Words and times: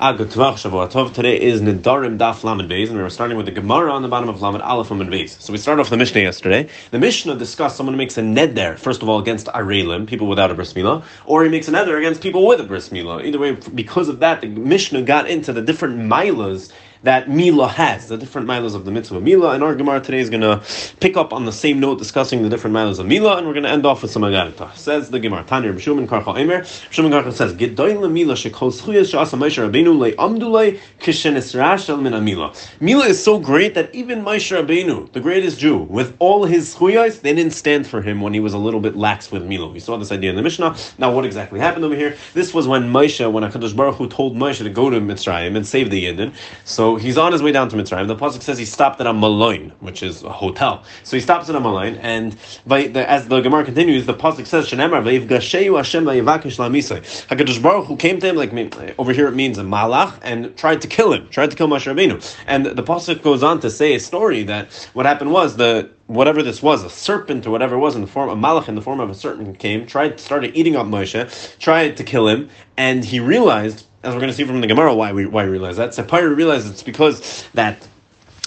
Today 0.00 1.40
is 1.40 1.60
Nedarim 1.60 2.18
Daf 2.18 2.44
Lamed 2.44 2.70
Beis, 2.70 2.86
and 2.86 2.96
we 2.96 3.02
are 3.02 3.10
starting 3.10 3.36
with 3.36 3.46
the 3.46 3.52
Gemara 3.52 3.90
on 3.90 4.02
the 4.02 4.06
bottom 4.06 4.28
of 4.28 4.40
Lamed 4.40 4.62
Aleph 4.62 4.92
Lamed 4.92 5.10
Beis. 5.10 5.30
So 5.40 5.52
we 5.52 5.58
started 5.58 5.80
off 5.80 5.90
the 5.90 5.96
Mishnah 5.96 6.20
yesterday. 6.20 6.68
The 6.92 7.00
Mishnah 7.00 7.34
discussed 7.34 7.76
someone 7.76 7.94
who 7.94 7.98
makes 7.98 8.16
a 8.16 8.22
ned 8.22 8.54
there, 8.54 8.76
first 8.76 9.02
of 9.02 9.08
all, 9.08 9.18
against 9.18 9.48
Arelim, 9.48 10.06
people 10.06 10.28
without 10.28 10.52
a 10.52 10.54
bris 10.54 10.74
milah, 10.74 11.02
or 11.26 11.42
he 11.42 11.50
makes 11.50 11.66
a 11.66 11.72
nether 11.72 11.98
against 11.98 12.20
people 12.20 12.46
with 12.46 12.60
a 12.60 12.62
bris 12.62 12.90
milah. 12.90 13.24
Either 13.24 13.40
way, 13.40 13.56
because 13.74 14.08
of 14.08 14.20
that, 14.20 14.40
the 14.40 14.46
Mishnah 14.46 15.02
got 15.02 15.28
into 15.28 15.52
the 15.52 15.62
different 15.62 15.98
milas 15.98 16.70
that 17.02 17.28
Mila 17.28 17.68
has, 17.68 18.08
the 18.08 18.16
different 18.16 18.48
milas 18.48 18.74
of 18.74 18.84
the 18.84 18.90
mitzvah 18.90 19.20
Mila. 19.20 19.54
And 19.54 19.62
our 19.62 19.74
Gemara 19.74 20.00
today 20.00 20.20
is 20.20 20.30
going 20.30 20.40
to 20.40 20.62
pick 21.00 21.16
up 21.16 21.32
on 21.32 21.44
the 21.44 21.52
same 21.52 21.80
note, 21.80 21.98
discussing 21.98 22.42
the 22.42 22.48
different 22.48 22.74
milas 22.74 22.98
of 22.98 23.06
Mila, 23.06 23.36
and 23.36 23.46
we're 23.46 23.52
going 23.52 23.64
to 23.64 23.70
end 23.70 23.86
off 23.86 24.02
with 24.02 24.10
some 24.10 24.22
Agarita. 24.22 24.74
Says 24.74 25.10
the 25.10 25.20
Gemara, 25.20 25.44
Tanir 25.44 25.74
B'Shumin 25.74 26.06
Karcha 26.06 26.38
Emer. 26.38 26.62
B'Shumin 26.62 27.10
Karcha 27.10 27.32
says, 27.32 27.54
Gedoyle 27.54 28.10
Mila 28.10 28.34
shekol 28.34 28.72
schuyas 28.72 29.12
sha'asa 29.12 29.38
Moshe 29.38 29.70
Rabbeinu 29.70 29.98
le 29.98 30.12
amdulei 30.12 30.80
kishenis 31.00 31.54
rashel 31.54 32.00
min 32.00 32.24
Mila. 32.24 32.52
Mila 32.80 33.06
is 33.06 33.22
so 33.22 33.38
great 33.38 33.74
that 33.74 33.94
even 33.94 34.22
Moshe 34.22 34.56
Rabbeinu, 34.56 35.12
the 35.12 35.20
greatest 35.20 35.58
Jew, 35.58 35.78
with 35.78 36.16
all 36.18 36.44
his 36.44 36.74
schuyas, 36.74 37.20
they 37.20 37.34
didn't 37.34 37.52
stand 37.52 37.86
for 37.86 38.02
him 38.02 38.20
when 38.20 38.34
he 38.34 38.40
was 38.40 38.54
a 38.54 38.58
little 38.58 38.80
bit 38.80 38.96
lax 38.96 39.30
with 39.30 39.44
Mila. 39.44 39.68
We 39.68 39.80
saw 39.80 39.96
this 39.96 40.10
idea 40.10 40.30
in 40.30 40.36
the 40.36 40.42
Mishnah. 40.42 40.76
Now, 40.98 41.12
what 41.12 41.24
exactly 41.24 41.60
happened 41.60 41.84
over 41.84 41.94
here? 41.94 42.16
This 42.34 42.52
was 42.52 42.66
when 42.66 42.90
Moshe, 42.90 43.30
when 43.30 43.44
HaKadosh 43.44 43.76
Baruch 43.76 43.96
Hu 43.96 44.08
told 44.08 44.36
Moshe 44.36 44.58
to 44.58 44.70
go 44.70 44.90
to 44.90 45.00
Mitzrayim 45.00 45.56
and 45.56 45.66
save 45.66 45.90
the 45.90 46.04
Yidden. 46.04 46.34
So 46.64 46.87
he's 46.96 47.18
on 47.18 47.32
his 47.32 47.42
way 47.42 47.52
down 47.52 47.68
to 47.68 47.76
Mitzrayim. 47.76 48.06
The 48.06 48.16
pasuk 48.16 48.42
says 48.42 48.58
he 48.58 48.64
stopped 48.64 49.00
at 49.00 49.06
a 49.06 49.12
Maloin, 49.12 49.72
which 49.80 50.02
is 50.02 50.22
a 50.22 50.32
hotel. 50.32 50.84
So 51.04 51.16
he 51.16 51.20
stops 51.20 51.48
at 51.48 51.54
a 51.54 51.60
Maloin, 51.60 51.98
and 52.02 52.36
by 52.66 52.88
the, 52.88 53.08
as 53.08 53.28
the 53.28 53.40
Gemara 53.40 53.64
continues, 53.64 54.06
the 54.06 54.14
pasuk 54.14 54.46
says 54.46 54.68
Shenemar 54.68 55.02
Vayivgasheyu 55.02 55.76
Hashem 55.76 56.04
Vayivakish 56.04 56.58
Lamisay. 56.58 57.00
Hakadosh 57.28 57.62
Baruch 57.62 57.86
Hu 57.86 57.96
came 57.96 58.20
to 58.20 58.28
him 58.28 58.36
like 58.36 58.52
over 58.98 59.12
here 59.12 59.28
it 59.28 59.34
means 59.34 59.58
a 59.58 59.62
malach 59.62 60.18
and 60.22 60.56
tried 60.56 60.80
to 60.82 60.88
kill 60.88 61.12
him, 61.12 61.28
tried 61.28 61.50
to 61.50 61.56
kill 61.56 61.68
Moshe 61.68 61.92
Rabbeinu. 61.92 62.36
And 62.46 62.66
the 62.66 62.82
pasuk 62.82 63.22
goes 63.22 63.42
on 63.42 63.60
to 63.60 63.70
say 63.70 63.94
a 63.94 64.00
story 64.00 64.42
that 64.44 64.72
what 64.94 65.06
happened 65.06 65.32
was 65.32 65.56
the 65.56 65.90
whatever 66.06 66.42
this 66.42 66.62
was, 66.62 66.82
a 66.82 66.90
serpent 66.90 67.46
or 67.46 67.50
whatever 67.50 67.76
it 67.76 67.78
was 67.78 67.94
in 67.94 68.00
the 68.00 68.06
form 68.06 68.30
of 68.30 68.38
malach 68.38 68.68
in 68.68 68.74
the 68.74 68.80
form 68.80 68.98
of 68.98 69.10
a 69.10 69.14
serpent 69.14 69.58
came, 69.58 69.86
tried 69.86 70.18
started 70.18 70.56
eating 70.56 70.74
up 70.74 70.86
Moshe, 70.86 71.58
tried 71.58 71.96
to 71.98 72.04
kill 72.04 72.26
him, 72.28 72.48
and 72.76 73.04
he 73.04 73.20
realized 73.20 73.86
as 74.02 74.14
we're 74.14 74.20
going 74.20 74.30
to 74.30 74.36
see 74.36 74.44
from 74.44 74.60
the 74.60 74.66
Gemara, 74.66 74.94
why 74.94 75.12
we 75.12 75.26
why 75.26 75.44
we 75.44 75.50
realize 75.50 75.76
that. 75.76 75.90
Tzipayra 75.90 76.34
realized 76.34 76.70
it's 76.70 76.82
because 76.82 77.46
that 77.54 77.86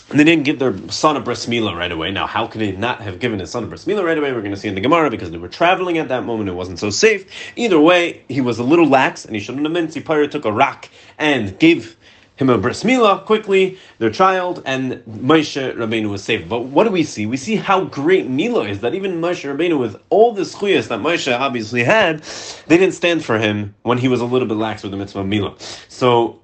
they 0.09 0.23
didn't 0.23 0.44
give 0.44 0.59
their 0.59 0.75
son 0.89 1.16
a 1.16 1.21
bris 1.21 1.45
milah 1.45 1.75
right 1.75 1.91
away. 1.91 2.11
Now, 2.11 2.27
how 2.27 2.47
could 2.47 2.61
they 2.61 2.73
not 2.73 3.02
have 3.02 3.19
given 3.19 3.39
his 3.39 3.52
son 3.52 3.63
a 3.63 3.67
bris 3.67 3.85
milah 3.85 4.03
right 4.03 4.17
away? 4.17 4.31
We're 4.33 4.41
going 4.41 4.53
to 4.53 4.59
see 4.59 4.67
in 4.67 4.75
the 4.75 4.81
Gemara 4.81 5.09
because 5.09 5.31
they 5.31 5.38
were 5.38 5.47
traveling 5.47 5.97
at 5.97 6.09
that 6.09 6.25
moment. 6.25 6.49
It 6.49 6.53
wasn't 6.53 6.79
so 6.79 6.89
safe. 6.89 7.25
Either 7.55 7.79
way, 7.79 8.23
he 8.27 8.41
was 8.41 8.59
a 8.59 8.63
little 8.63 8.88
lax, 8.88 9.25
and 9.25 9.35
he 9.35 9.41
shouldn't 9.41 9.66
have 9.66 9.73
been. 9.73 9.88
Tzipayra 9.88 10.29
took 10.29 10.45
a 10.45 10.52
rock 10.52 10.89
and 11.17 11.57
gave 11.59 11.97
him 12.35 12.49
a 12.49 12.57
bris 12.57 12.83
milah 12.83 13.23
quickly, 13.25 13.77
their 13.99 14.09
child, 14.09 14.63
and 14.65 14.93
Moshe 15.05 15.75
Rabbeinu 15.75 16.09
was 16.09 16.23
saved. 16.23 16.49
But 16.49 16.61
what 16.61 16.85
do 16.85 16.89
we 16.89 17.03
see? 17.03 17.25
We 17.25 17.38
see 17.38 17.55
how 17.55 17.85
great 17.85 18.29
milah 18.29 18.69
is 18.69 18.79
that 18.81 18.95
even 18.95 19.21
Moshe 19.21 19.43
Rabbeinu, 19.43 19.79
with 19.79 20.01
all 20.09 20.33
the 20.33 20.41
schuyas 20.41 20.88
that 20.88 20.99
Moshe 20.99 21.31
obviously 21.38 21.83
had, 21.83 22.23
they 22.67 22.77
didn't 22.77 22.95
stand 22.95 23.23
for 23.23 23.38
him 23.38 23.75
when 23.83 23.97
he 23.97 24.07
was 24.07 24.21
a 24.21 24.25
little 24.25 24.47
bit 24.47 24.57
lax 24.57 24.81
with 24.81 24.91
the 24.91 24.97
mitzvah 24.97 25.19
of 25.19 25.27
milah. 25.27 25.59
So 25.89 26.39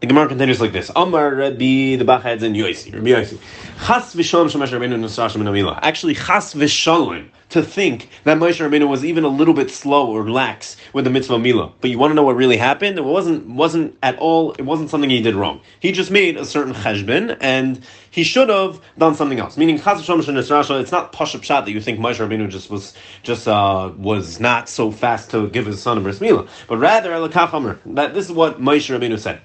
the 0.00 0.06
Gemara 0.06 0.28
continues 0.28 0.60
like 0.60 0.72
this: 0.72 0.90
Amar 0.94 1.34
Rabbi 1.34 1.96
the 1.96 2.04
Bachadz 2.04 2.42
and 2.42 2.54
Yosi, 2.54 2.92
Rabbi 2.92 3.08
Yosi, 3.08 3.38
Chas 3.86 4.14
v'shalom 4.14 4.50
shemesh 4.50 4.68
Rabbeinu 4.68 4.98
nusrashim 4.98 5.40
in 5.40 5.78
Actually, 5.82 6.14
Chas 6.14 6.54
v'shalom 6.54 7.28
to 7.50 7.62
think 7.62 8.08
that 8.24 8.38
Moshe 8.38 8.58
Rabbeinu 8.58 8.88
was 8.88 9.04
even 9.04 9.24
a 9.24 9.28
little 9.28 9.54
bit 9.54 9.70
slow 9.70 10.10
or 10.10 10.30
lax 10.30 10.76
with 10.92 11.04
the 11.04 11.10
mitzvah 11.10 11.36
milah. 11.36 11.72
But 11.80 11.90
you 11.90 11.98
want 11.98 12.10
to 12.10 12.14
know 12.14 12.22
what 12.22 12.36
really 12.36 12.56
happened? 12.56 12.98
It 12.98 13.04
wasn't 13.04 13.46
wasn't 13.46 13.96
at 14.02 14.18
all. 14.18 14.52
It 14.52 14.62
wasn't 14.62 14.90
something 14.90 15.10
he 15.10 15.22
did 15.22 15.34
wrong. 15.34 15.60
He 15.80 15.92
just 15.92 16.10
made 16.10 16.36
a 16.36 16.44
certain 16.44 16.74
cheshbon, 16.74 17.36
and 17.40 17.84
he 18.10 18.24
should 18.24 18.48
have 18.48 18.80
done 18.98 19.14
something 19.14 19.38
else. 19.38 19.56
Meaning, 19.56 19.76
it's 19.76 19.84
not 19.86 21.12
pashup 21.12 21.42
shot 21.42 21.64
that 21.64 21.72
you 21.72 21.80
think 21.80 21.98
Moshe 21.98 22.16
Rabbeinu 22.16 22.48
just 22.48 22.70
was 22.70 22.94
just 23.22 23.46
uh, 23.46 23.92
was 23.96 24.40
not 24.40 24.68
so 24.68 24.90
fast 24.90 25.30
to 25.30 25.48
give 25.48 25.66
his 25.66 25.80
son 25.80 25.98
a 25.98 26.00
bris 26.00 26.18
milah, 26.18 26.48
but 26.66 26.78
rather 26.78 27.10
that 27.10 28.14
this 28.14 28.26
is 28.26 28.32
what 28.32 28.60
Moshe 28.60 28.88
Rabbeinu 28.90 29.18
said. 29.18 29.40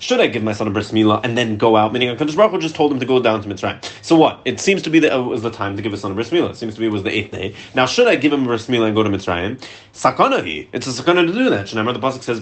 Should 0.00 0.20
I 0.20 0.26
give 0.26 0.42
my 0.42 0.52
son 0.52 0.66
a 0.66 0.70
bris 0.70 0.90
milah 0.92 1.20
and 1.24 1.36
then 1.36 1.56
go 1.56 1.76
out? 1.76 1.92
Meaning, 1.92 2.16
Hakadosh 2.16 2.36
Baruch 2.36 2.52
Hu 2.52 2.58
just 2.58 2.74
told 2.74 2.92
him 2.92 3.00
to 3.00 3.06
go 3.06 3.20
down 3.20 3.42
to 3.42 3.48
Mitzrayim. 3.48 3.82
So 4.02 4.16
what? 4.16 4.40
It 4.44 4.60
seems 4.60 4.82
to 4.82 4.90
be 4.90 4.98
that 5.00 5.12
it 5.12 5.22
was 5.22 5.42
the 5.42 5.50
time 5.50 5.76
to 5.76 5.82
give 5.82 5.92
his 5.92 6.00
son 6.00 6.12
a 6.12 6.14
bris 6.14 6.30
milah. 6.30 6.50
It 6.50 6.56
seems 6.56 6.74
to 6.74 6.80
be 6.80 6.88
was 6.90 7.02
the 7.02 7.10
eighth 7.10 7.30
day. 7.30 7.54
Now, 7.74 7.86
should 7.86 8.08
I 8.08 8.16
give 8.16 8.32
him 8.32 8.44
a 8.44 8.48
milah 8.48 8.86
and 8.86 8.94
go 8.94 9.02
to 9.02 9.10
Mitzrayim? 9.10 9.62
Sakanahi. 9.92 10.68
It's 10.72 10.86
a 10.86 10.90
sakana 11.02 11.26
to 11.26 11.32
do 11.32 11.50
that. 11.50 11.70
Remember 11.72 11.92
the 11.92 11.98
pasuk 11.98 12.22
says 12.22 12.40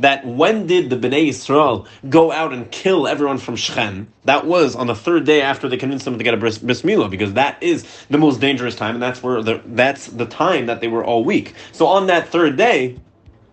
that 0.00 0.26
when 0.26 0.66
did 0.66 0.90
the 0.90 0.96
Bnei 0.96 1.28
Yisrael 1.28 1.86
go 2.08 2.32
out 2.32 2.52
and 2.52 2.70
kill 2.70 3.06
everyone 3.06 3.38
from 3.38 3.56
Shechem? 3.56 4.12
That 4.24 4.46
was 4.46 4.74
on 4.74 4.86
the 4.86 4.94
third 4.94 5.24
day 5.24 5.42
after 5.42 5.68
they 5.68 5.76
convinced 5.76 6.04
them 6.04 6.18
to 6.18 6.24
get 6.24 6.34
a 6.34 6.36
bris, 6.36 6.58
bris 6.58 6.82
milah, 6.82 7.10
because 7.10 7.34
that 7.34 7.62
is 7.62 7.86
the 8.08 8.18
most 8.18 8.40
dangerous 8.40 8.74
time, 8.74 8.94
and 8.94 9.02
that's 9.02 9.22
where 9.22 9.42
the, 9.42 9.62
that's 9.66 10.06
the 10.06 10.26
time 10.26 10.66
that 10.66 10.80
they 10.80 10.88
were 10.88 11.04
all 11.04 11.24
weak. 11.24 11.54
So 11.72 11.86
on 11.86 12.06
that 12.06 12.28
third 12.28 12.56
day, 12.56 12.98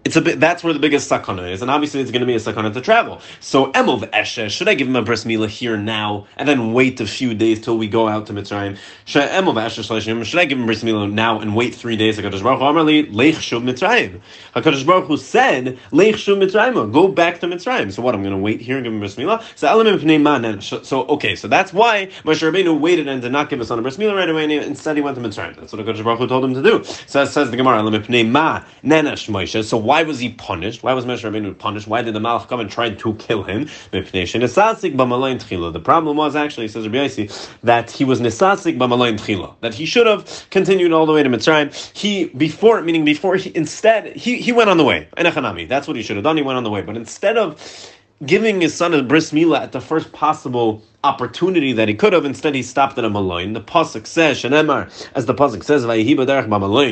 it's 0.06 0.16
a 0.16 0.22
bit. 0.22 0.40
That's 0.40 0.64
where 0.64 0.72
the 0.72 0.80
biggest 0.80 1.10
sakana 1.10 1.52
is, 1.52 1.64
and 1.64 1.72
obviously 1.72 2.00
it's 2.00 2.12
going 2.12 2.20
to 2.20 2.28
be 2.28 2.36
a 2.36 2.40
sakana 2.40 2.72
to 2.72 2.80
travel. 2.80 3.22
So 3.40 3.72
emov 3.72 4.08
eshe, 4.12 4.52
should 4.52 4.70
I 4.70 4.76
give 4.76 4.88
him 4.88 4.96
a 4.96 5.02
bris 5.02 5.26
milah 5.26 5.50
here 5.50 5.78
now 5.78 6.28
and 6.38 6.48
then 6.48 6.74
wait 6.74 7.02
a 7.02 7.08
few 7.08 7.34
days 7.34 7.60
till 7.60 7.76
we 7.76 7.88
go 7.88 8.08
out 8.08 8.28
to 8.28 8.34
Mitzrayim? 8.34 8.78
Should 9.06 9.24
emov 9.24 9.56
eshe 9.56 10.26
Should 10.26 10.40
I 10.40 10.46
give 10.46 10.60
him 10.60 10.68
bris 10.68 10.84
milah 10.84 11.12
now 11.12 11.40
and 11.40 11.56
wait 11.56 11.74
three 11.74 11.98
days? 11.98 12.20
Hakadosh 12.20 12.44
Baruch 12.44 12.60
Hu 12.60 12.66
Amarli 12.66 13.12
leich 13.12 13.38
shuv 13.38 13.64
Mitzrayim. 13.64 14.22
Hakadosh 14.56 14.86
Baruch 14.86 15.08
Hu 15.08 15.18
said 15.18 15.80
leich 15.92 16.14
shuv 16.14 16.38
Mitzrayim. 16.38 16.94
Go 16.94 17.08
back 17.08 17.40
to 17.40 17.48
Mitzrayim. 17.48 17.92
So 17.92 18.04
what? 18.04 18.14
I'm 18.14 18.22
going 18.22 18.32
to 18.36 18.38
wait 18.38 18.62
here 18.62 18.78
and 18.78 18.84
give 18.84 18.94
him 18.94 19.00
bris 19.00 19.16
milah. 19.16 19.44
So 19.56 19.68
element 19.68 20.06
man. 20.22 20.62
So 20.62 21.08
okay, 21.08 21.36
so 21.36 21.48
that's 21.48 21.74
why 21.74 22.12
Moshe 22.24 22.48
Rabbeinu 22.48 22.80
waited 22.80 23.08
and 23.08 23.24
did 23.24 23.32
not 23.32 23.50
give 23.50 23.58
his 23.58 23.70
son 23.70 23.80
a 23.80 23.82
bris 23.82 23.98
milah 23.98 24.16
right 24.16 24.30
away. 24.30 24.44
And 24.44 24.52
instead 24.52 24.98
he 24.98 25.02
went 25.02 25.18
to 25.18 25.24
Mitzrayim. 25.24 25.56
That's 25.56 25.74
what 25.74 25.84
Hakadosh 25.84 26.04
Baruch 26.04 26.20
Hu 26.20 26.28
told 26.28 26.46
him 26.46 26.54
to 26.54 26.62
do. 26.62 26.84
So 27.08 27.24
it 27.24 27.28
says 27.28 27.50
the 27.50 27.58
Gemara 27.58 27.80
element 27.80 28.08
ma 28.30 28.64
Moshe. 28.84 29.64
So 29.64 29.78
why 29.78 29.95
was 30.04 30.20
he 30.20 30.30
punished? 30.30 30.84
Why 30.84 30.94
was 30.94 31.06
Moshe 31.06 31.24
Rabbeinu 31.30 31.58
punished? 31.58 31.88
Why 31.88 32.02
did 32.02 32.14
the 32.14 32.20
Malach 32.20 32.48
come 32.48 32.60
and 32.60 32.70
try 32.70 32.90
to 32.90 33.14
kill 33.16 33.44
him? 33.44 33.70
The 33.92 35.82
problem 35.84 36.18
was 36.18 36.36
actually, 36.36 36.68
says 36.68 36.88
Rabbi 36.88 36.98
Yossi, 36.98 37.50
that 37.64 37.92
he 37.92 38.06
was 38.06 38.22
nesasik 38.22 38.78
b'malayin 38.78 39.20
tchila, 39.20 39.56
that 39.62 39.74
he 39.74 39.86
should 39.86 40.08
have 40.08 40.48
continued 40.50 40.92
all 40.92 41.06
the 41.06 41.14
way 41.14 41.24
to 41.24 41.30
Mitzrayim. 41.30 41.74
He 41.96 42.26
before, 42.26 42.82
meaning 42.82 43.06
before, 43.06 43.36
he, 43.36 43.52
instead 43.56 44.16
he 44.16 44.38
he 44.42 44.52
went 44.52 44.70
on 44.70 44.78
the 44.78 44.84
way. 44.84 45.08
That's 45.16 45.88
what 45.88 45.96
he 45.96 46.04
should 46.04 46.16
have 46.18 46.24
done. 46.24 46.38
He 46.38 46.44
went 46.44 46.58
on 46.58 46.64
the 46.64 46.70
way, 46.70 46.82
but 46.82 46.98
instead 46.98 47.38
of 47.38 47.92
giving 48.26 48.62
his 48.62 48.74
son 48.74 48.94
a 48.94 49.04
bris 49.04 49.32
milah 49.32 49.60
at 49.60 49.72
the 49.74 49.82
first 49.82 50.12
possible 50.14 50.82
opportunity 51.04 51.74
that 51.74 51.88
he 51.88 51.94
could 51.94 52.14
have. 52.14 52.26
Instead, 52.26 52.56
he 52.56 52.64
stopped 52.64 52.98
at 52.98 53.04
a 53.04 53.10
maloin. 53.10 53.54
The 53.54 53.62
pasuk 53.62 54.08
says, 54.08 54.42
"Shenemar," 54.42 54.90
as 55.16 55.26
the 55.26 55.34
pasuk 55.34 55.64
says, 55.64 55.86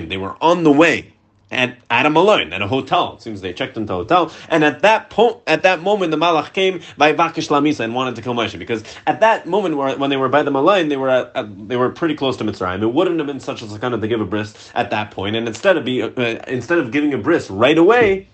They 0.09 0.18
were 0.18 0.35
on 0.41 0.64
the 0.64 0.72
way 0.72 1.12
at, 1.53 1.78
at 1.90 2.06
a 2.06 2.09
Malone, 2.09 2.53
at 2.53 2.62
a 2.62 2.68
hotel. 2.68 3.16
It 3.16 3.22
seems 3.22 3.41
they 3.41 3.53
checked 3.53 3.78
into 3.78 3.94
a 3.94 3.97
hotel. 3.97 4.31
And 4.50 4.64
at 4.64 4.81
that 4.81 5.09
point, 5.09 5.38
at 5.47 5.64
that 5.64 5.81
moment, 5.81 6.12
the 6.12 6.18
Malach 6.18 6.53
came 6.53 6.81
by 6.97 7.14
Vakish 7.14 7.50
Lamisa 7.50 7.81
and 7.81 7.96
wanted 7.96 8.16
to 8.16 8.22
kill 8.22 8.34
Moshe. 8.34 8.58
Because 8.58 8.84
at 9.08 9.19
that 9.22 9.47
moment, 9.47 9.78
where, 9.78 9.97
when 9.97 10.09
they 10.09 10.18
were 10.18 10.30
by 10.30 10.44
the 10.44 10.52
Malone, 10.52 10.90
they 10.90 10.97
were 10.97 11.09
at, 11.09 11.31
at, 11.36 11.68
they 11.68 11.78
were 11.78 11.90
pretty 11.90 12.16
close 12.16 12.38
to 12.38 12.44
Mitzrayim. 12.44 12.81
It 12.81 12.94
wouldn't 12.94 13.18
have 13.19 13.28
been 13.28 13.40
such 13.40 13.62
a 13.62 13.66
sakana 13.66 14.02
to 14.02 14.08
give 14.08 14.22
a 14.22 14.25
bris 14.25 14.72
at 14.75 14.90
that 14.91 15.12
point. 15.12 15.36
And 15.36 15.47
instead 15.47 15.78
of 15.78 15.86
be, 15.86 16.02
uh, 16.02 16.09
instead 16.47 16.80
of 16.80 16.91
giving 16.91 17.14
a 17.14 17.18
bris 17.18 17.50
right 17.50 17.78
away, 17.78 18.28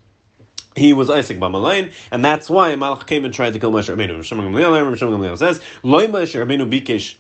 he 0.76 0.94
was 0.94 1.10
Isaac 1.10 1.38
Bamalain, 1.40 1.94
and 2.12 2.24
that's 2.24 2.50
why 2.50 2.74
Malach 2.76 3.08
came 3.08 3.26
and 3.26 3.34
tried 3.34 3.54
to 3.54 3.60
kill 3.60 3.72
Moshe 3.72 3.94
Rabbeinu. 3.94 5.38
Says, 5.38 5.62
"Loi 5.84 6.08
Moshe 6.08 6.36
Rabbeinu 6.36 6.70
bikesh 6.72 7.16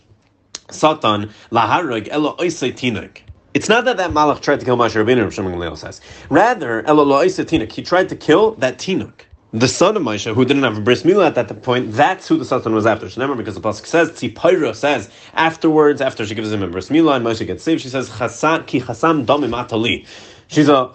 Satan 0.69 1.33
laharag 1.51 2.07
elo 2.09 2.35
oisei 2.37 2.71
tinak." 2.71 3.21
It's 3.53 3.67
not 3.67 3.85
that 3.85 3.97
that 3.97 4.11
Malach 4.11 4.41
tried 4.41 4.59
to 4.59 4.65
kill 4.65 4.77
Moshe 4.77 4.93
Rabbeinu, 4.93 5.23
Rav 5.23 5.33
Shimon 5.33 5.75
says. 5.75 6.01
Rather, 6.29 6.81
he 6.81 7.81
tried 7.81 8.09
to 8.09 8.15
kill 8.15 8.51
that 8.55 8.77
Tinuk. 8.77 9.21
The 9.51 9.67
son 9.67 9.97
of 9.97 10.03
Moshe, 10.03 10.31
who 10.31 10.45
didn't 10.45 10.61
have 10.61 10.77
a 10.77 10.81
bris 10.81 11.01
milah 11.01 11.25
at 11.25 11.33
that 11.33 11.63
point, 11.63 11.91
that's 11.93 12.27
who 12.27 12.37
the 12.37 12.45
Satan 12.45 12.75
was 12.75 12.85
after. 12.85 13.07
Remember, 13.07 13.35
because 13.35 13.55
the 13.55 13.61
pasuk 13.61 13.87
says, 13.87 14.11
Tzipayra 14.11 14.75
says 14.75 15.09
afterwards, 15.33 16.01
after 16.01 16.23
she 16.27 16.35
gives 16.35 16.51
him 16.51 16.61
a 16.61 16.67
bris 16.67 16.89
milah 16.89 17.15
and 17.15 17.25
Moshe 17.25 17.47
gets 17.47 17.63
saved, 17.63 17.81
she 17.81 17.89
says, 17.89 18.11
Chasan 18.11 18.67
ki 18.67 18.81
chasam 18.81 19.25
domim 19.25 19.49
atali. 19.51 20.05
She's 20.49 20.69
a 20.69 20.91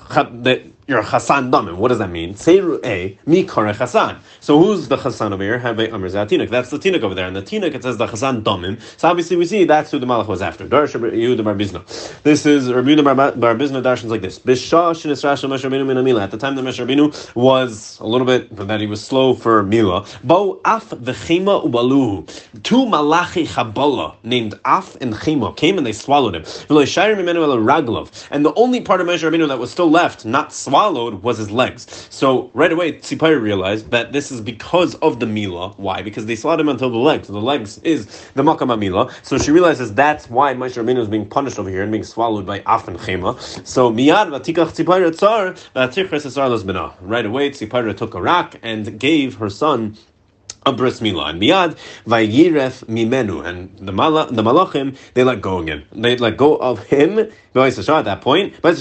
you're 0.86 1.00
a 1.00 1.04
Chasan 1.04 1.50
Damim. 1.50 1.76
What 1.76 1.88
does 1.88 1.98
that 1.98 2.10
mean? 2.10 2.34
Seiru 2.34 2.84
A, 2.84 3.18
mi 3.26 3.44
kare 3.44 3.72
Chasan. 3.72 4.18
So 4.40 4.58
who's 4.58 4.88
the 4.88 4.96
Chasan 4.96 5.32
over 5.32 5.42
here? 5.42 5.58
Have 5.58 5.78
Amr 5.80 6.08
Tinuk. 6.08 6.50
That's 6.50 6.70
the 6.70 6.78
Tinuk 6.78 7.02
over 7.02 7.14
there. 7.14 7.26
And 7.26 7.34
the 7.34 7.42
Tinuk, 7.42 7.74
it 7.74 7.82
says 7.82 7.96
the 7.96 8.06
Chasan 8.06 8.42
Damim. 8.42 8.80
So 8.98 9.08
obviously 9.08 9.36
we 9.36 9.46
see 9.46 9.64
that's 9.64 9.90
who 9.90 9.98
the 9.98 10.06
Malach 10.06 10.26
was 10.26 10.42
after. 10.42 10.66
Darsh 10.66 10.92
Yehuda 10.94 11.42
Bar 11.42 11.54
Bizna. 11.54 12.22
This 12.22 12.44
is 12.44 12.70
Rabbi 12.70 12.90
Yehuda 12.90 13.40
Bar 13.40 13.54
Bizna 13.54 13.82
Darshans 13.82 14.10
like 14.10 14.20
this. 14.20 14.38
Bisha 14.38 14.92
Shinis 14.92 15.24
Rasha 15.24 15.48
Moshe 15.48 15.68
Rabbeinu 15.68 15.86
Min 15.86 15.96
Amila. 15.96 16.22
At 16.22 16.30
the 16.30 16.38
time 16.38 16.54
that 16.56 16.62
Moshe 16.64 16.84
Rabbeinu 16.84 17.34
was 17.34 17.98
a 18.00 18.06
little 18.06 18.26
bit, 18.26 18.54
that 18.56 18.80
he 18.80 18.86
was 18.86 19.02
slow 19.02 19.34
for 19.34 19.62
Mila. 19.62 20.06
Bo 20.22 20.60
Af 20.64 20.90
V'chema 20.90 21.64
Ubaluhu. 21.64 22.43
Two 22.62 22.86
Malachi 22.86 23.46
Chabala 23.46 24.16
named 24.22 24.58
Af 24.64 24.96
and 25.00 25.14
Chema 25.14 25.56
came 25.56 25.76
and 25.78 25.86
they 25.86 25.92
swallowed 25.92 26.34
him. 26.34 26.42
And 26.70 28.44
the 28.44 28.52
only 28.56 28.80
part 28.80 29.00
of 29.00 29.06
Moshe 29.06 29.28
Rabbeinu 29.28 29.48
that 29.48 29.58
was 29.58 29.70
still 29.70 29.90
left, 29.90 30.24
not 30.24 30.52
swallowed, 30.52 30.94
swallowed 30.94 31.22
was 31.22 31.38
his 31.38 31.50
legs. 31.50 32.06
So 32.10 32.50
right 32.54 32.72
away, 32.72 32.92
Tzipayr 32.92 33.40
realized 33.40 33.90
that 33.90 34.12
this 34.12 34.30
is 34.30 34.40
because 34.40 34.94
of 34.96 35.20
the 35.20 35.26
Mila. 35.26 35.70
Why? 35.76 36.02
Because 36.02 36.26
they 36.26 36.36
slaughtered 36.36 36.60
him 36.60 36.68
until 36.68 36.90
the 36.90 36.98
legs. 36.98 37.28
The 37.28 37.40
legs 37.40 37.78
is 37.78 38.06
the 38.34 38.42
Makam 38.42 38.78
Mila. 38.78 39.10
So 39.22 39.38
she 39.38 39.50
realizes 39.50 39.94
that's 39.94 40.30
why 40.30 40.54
Moshe 40.54 40.82
Rabbeinu 40.82 40.98
is 40.98 41.08
being 41.08 41.28
punished 41.28 41.58
over 41.58 41.70
here 41.70 41.82
and 41.82 41.90
being 41.90 42.04
swallowed 42.04 42.46
by 42.46 42.62
Af 42.66 42.88
and 42.88 42.98
Chema. 42.98 43.40
So 43.66 43.90
miyad 43.90 44.28
vatikach 44.28 44.72
Tzipayr 44.76 45.10
tzar 45.16 45.54
vatichres 45.74 46.26
esar 46.26 46.94
Right 47.00 47.26
away, 47.26 47.50
Tzipayr 47.50 47.96
took 47.96 48.14
a 48.14 48.22
rock 48.22 48.56
and 48.62 48.98
gave 48.98 49.36
her 49.36 49.50
son 49.50 49.96
a 50.66 50.72
bris 50.72 51.00
milah. 51.00 51.30
And 51.30 51.40
miyad 51.40 51.78
vayiref 52.06 52.84
mimenu. 52.86 53.44
And 53.44 53.76
the, 53.78 53.92
mala, 53.92 54.26
the 54.30 54.42
malachim, 54.42 54.96
they 55.14 55.24
let 55.24 55.40
go 55.40 55.58
again. 55.58 55.84
They 55.92 56.16
let 56.16 56.36
go 56.36 56.56
of 56.56 56.84
him. 56.84 57.30
At 57.56 57.76
that 57.76 58.20
point, 58.20 58.54
at 58.64 58.76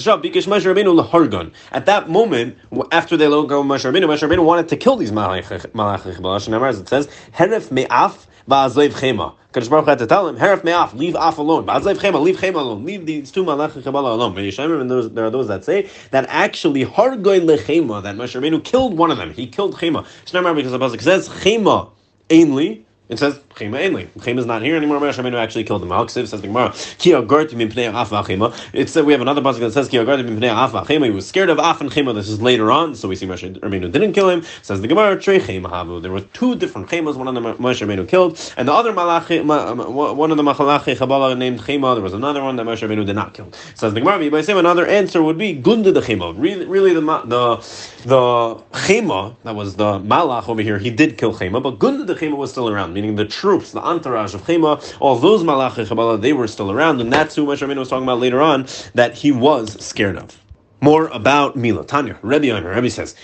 that 1.85 2.09
moment, 2.09 2.57
after 2.91 3.17
they 3.17 3.27
let 3.27 3.47
go 3.47 3.59
of 3.59 3.67
Moshe 3.67 3.91
Rabbeinu, 3.91 4.07
Moshe 4.07 4.43
wanted 4.43 4.67
to 4.69 4.77
kill 4.77 4.95
these 4.95 5.11
malachim. 5.11 6.69
As 6.69 6.79
it 6.79 6.89
says, 6.89 7.07
heref 7.33 7.71
me'af 7.71 8.27
va'azlev 8.49 8.91
chema. 8.91 9.35
Kadosh 9.53 9.69
Baruch 9.69 9.85
had 9.85 9.99
to 9.99 10.07
tell 10.07 10.27
him, 10.27 10.37
"Heref 10.37 10.63
me'af, 10.63 10.93
leave 10.93 11.15
af 11.15 11.37
alone. 11.37 11.65
Ba'azlev 11.65 11.97
chema, 11.97 12.21
leave 12.21 12.37
chema 12.37 12.55
alone. 12.55 12.85
Leave 12.85 13.05
these 13.05 13.31
two 13.31 13.43
malachim 13.43 13.83
chabala 13.83 14.11
alone." 14.11 14.33
But 14.33 14.43
Yishayim, 14.43 15.13
there 15.13 15.25
are 15.25 15.29
those 15.29 15.47
that 15.47 15.63
say 15.63 15.89
that 16.11 16.25
actually 16.29 16.85
hargoy 16.85 17.41
lechema, 17.41 18.03
that 18.03 18.15
Moshe 18.15 18.39
Rabbeinu 18.39 18.63
killed 18.63 18.97
one 18.97 19.11
of 19.11 19.17
them. 19.17 19.33
He 19.33 19.47
killed 19.47 19.75
chema. 19.75 20.05
Shnamar 20.25 20.55
because 20.55 20.71
the 20.71 20.79
pasuk 20.79 21.01
says 21.01 21.29
chema 21.29 21.89
ainly 22.29 22.83
it 23.09 23.19
says 23.19 23.39
Chema 23.55 23.79
Enli. 23.81 24.07
Chema 24.19 24.39
is 24.39 24.45
not 24.45 24.61
here 24.61 24.75
anymore. 24.75 24.99
Moshe 24.99 25.21
Rabbeinu 25.21 25.35
actually 25.35 25.63
killed 25.63 25.81
the 25.81 25.87
Malksiv. 25.87 26.27
Says 26.27 26.41
the 26.41 26.47
Gemara. 26.47 26.71
Ki 26.97 27.11
agarti 27.11 27.51
mipnei 27.51 27.87
af 27.89 28.09
v'chema. 28.09 28.53
It 28.73 28.89
said 28.89 29.05
we 29.05 29.11
have 29.13 29.21
another 29.21 29.41
pasuk 29.41 29.59
that 29.59 29.73
says 29.73 29.89
Ki 29.89 29.97
agarti 29.97 30.27
mipnei 30.27 30.49
af 30.49 30.71
v'chema. 30.71 31.05
He 31.05 31.11
was 31.11 31.27
scared 31.27 31.49
of 31.49 31.59
af 31.59 31.81
and 31.81 31.91
chema. 31.91 32.13
This 32.13 32.29
is 32.29 32.41
later 32.41 32.71
on, 32.71 32.95
so 32.95 33.07
we 33.07 33.15
see 33.15 33.27
Moshe 33.27 33.59
Rabbeinu 33.59 33.91
didn't 33.91 34.13
kill 34.13 34.29
him. 34.29 34.43
Says 34.61 34.81
the 34.81 34.87
Gemara. 34.87 35.19
Trei 35.19 35.39
chema 35.39 35.69
havu. 35.69 36.01
There 36.01 36.11
were 36.11 36.21
two 36.21 36.55
different 36.55 36.89
chemas. 36.89 37.15
One 37.15 37.27
of 37.27 37.35
them 37.35 37.43
Moshe 37.43 37.85
Rabbeinu 37.85 38.07
killed, 38.07 38.39
and 38.57 38.67
the 38.67 38.73
other 38.73 38.93
malachi, 38.93 39.41
one 39.41 40.31
of 40.31 40.37
the 40.37 40.43
machalachi 40.43 40.97
chabala 40.97 41.37
named 41.37 41.61
chema. 41.61 41.95
There 41.95 42.03
was 42.03 42.13
another 42.13 42.43
one 42.43 42.55
that 42.55 42.65
Moshe 42.65 42.87
Rabbeinu 42.87 43.05
did 43.05 43.15
not 43.15 43.33
kill. 43.33 43.51
Says 43.75 43.93
the 43.93 43.99
Gemara. 43.99 44.29
By 44.29 44.41
saying 44.41 44.59
another 44.59 44.85
answer 44.85 45.21
would 45.21 45.37
be 45.37 45.53
gunda 45.53 45.91
the 45.91 46.01
chema. 46.01 46.33
Really, 46.37 46.65
really 46.65 46.93
the 46.93 47.01
the 47.01 47.57
the 48.05 48.55
chema 48.79 49.35
that 49.43 49.55
was 49.55 49.75
the 49.75 49.99
malach 49.99 50.47
over 50.49 50.61
here. 50.61 50.77
He 50.79 50.89
did 50.89 51.17
kill 51.17 51.33
chema, 51.33 51.61
but 51.61 51.79
gunda 51.79 52.03
the 52.03 52.15
chema 52.15 52.37
was 52.37 52.51
still 52.51 52.69
around, 52.69 52.93
meaning 52.93 53.15
the 53.15 53.25
troops 53.43 53.71
the 53.71 53.81
entourage 53.81 54.33
of 54.33 54.41
Chema, 54.43 54.81
all 55.01 55.17
those 55.17 55.43
Malachi 55.43 55.83
Chabala, 55.83 56.21
they 56.21 56.31
were 56.31 56.47
still 56.47 56.71
around, 56.71 57.01
and 57.01 57.11
that's 57.11 57.35
who 57.35 57.45
Moshe 57.45 57.77
was 57.77 57.89
talking 57.89 58.03
about 58.03 58.19
later 58.19 58.41
on, 58.41 58.65
that 58.93 59.15
he 59.15 59.33
was 59.33 59.83
scared 59.85 60.15
of. 60.15 60.39
More 60.79 61.07
about 61.07 61.57
Mila. 61.57 61.85
Tanya, 61.85 62.17
Rebbe 62.21 62.45
Yomer, 62.45 62.73
Rebbe 62.73 62.89
says, 62.89 63.15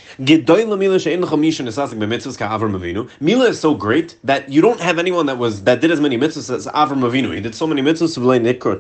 Mila 3.21 3.45
is 3.45 3.59
so 3.61 3.73
great 3.75 4.17
that 4.25 4.49
you 4.49 4.61
don't 4.61 4.79
have 4.81 4.99
anyone 4.99 5.25
that 5.27 5.37
was 5.37 5.63
that 5.63 5.79
did 5.79 5.89
as 5.89 6.01
many 6.01 6.17
mitzvahs 6.17 6.53
as 6.53 6.67
Avram 6.67 6.99
Avinu. 6.99 7.33
He 7.33 7.39
did 7.39 7.55
so 7.55 7.65
many 7.65 7.81
mitzvahs 7.81 8.17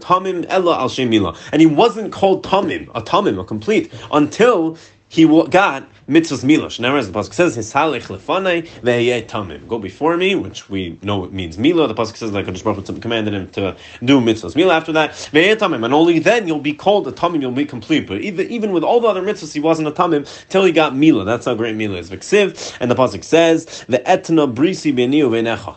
Tamim 0.01 0.45
Ella 0.49 0.77
al 0.77 1.05
Mila, 1.05 1.37
and 1.53 1.61
he 1.61 1.67
wasn't 1.67 2.11
called 2.11 2.43
Tamim, 2.43 2.89
a 2.93 3.01
Tamim, 3.01 3.39
a 3.39 3.45
complete, 3.45 3.93
until 4.11 4.77
he 5.09 5.25
got 5.25 5.89
mitzvahs 6.07 6.45
milosh. 6.45 6.79
Now, 6.79 6.95
as 6.95 7.11
the 7.11 7.19
pasuk 7.19 7.33
says, 7.33 7.57
"Hisalech 7.57 8.03
lefanei 8.03 8.67
ve'yeh 8.81 9.25
tamim." 9.27 9.67
Go 9.67 9.79
before 9.79 10.15
me, 10.17 10.35
which 10.35 10.69
we 10.69 10.99
know 11.01 11.23
it 11.23 11.33
means 11.33 11.57
mila. 11.57 11.87
The 11.87 11.95
pasuk 11.95 12.15
says 12.15 12.31
that 12.31 12.45
Kadosh 12.45 12.63
Baruch 12.63 12.87
Hu 12.87 12.99
commanded 12.99 13.33
him 13.33 13.49
to 13.49 13.75
do 14.05 14.21
mitzvahs 14.21 14.55
mila. 14.55 14.75
After 14.75 14.91
that, 14.93 15.11
ve'yeh 15.33 15.57
tamim, 15.57 15.83
and 15.83 15.95
only 15.95 16.19
then 16.19 16.47
you'll 16.47 16.59
be 16.59 16.73
called 16.73 17.07
a 17.07 17.11
tamim. 17.11 17.41
You'll 17.41 17.51
be 17.51 17.65
complete. 17.65 18.05
But 18.07 18.21
even 18.21 18.49
even 18.51 18.71
with 18.71 18.83
all 18.83 18.99
the 19.01 19.07
other 19.07 19.23
mitzvahs, 19.23 19.51
he 19.51 19.59
wasn't 19.59 19.87
a 19.87 19.91
tamim 19.91 20.27
till 20.47 20.63
he 20.63 20.71
got 20.71 20.95
mila. 20.95 21.25
That's 21.25 21.45
how 21.45 21.55
great 21.55 21.75
mila 21.75 21.97
is. 21.97 22.11
V'ksiv, 22.11 22.77
and 22.79 22.91
the 22.91 22.95
pasuk 22.95 23.23
says, 23.23 23.85
the 23.89 24.07
etna 24.07 24.47
brisi 24.47 24.93
b'niu 24.93 25.29
ve'necha." 25.29 25.75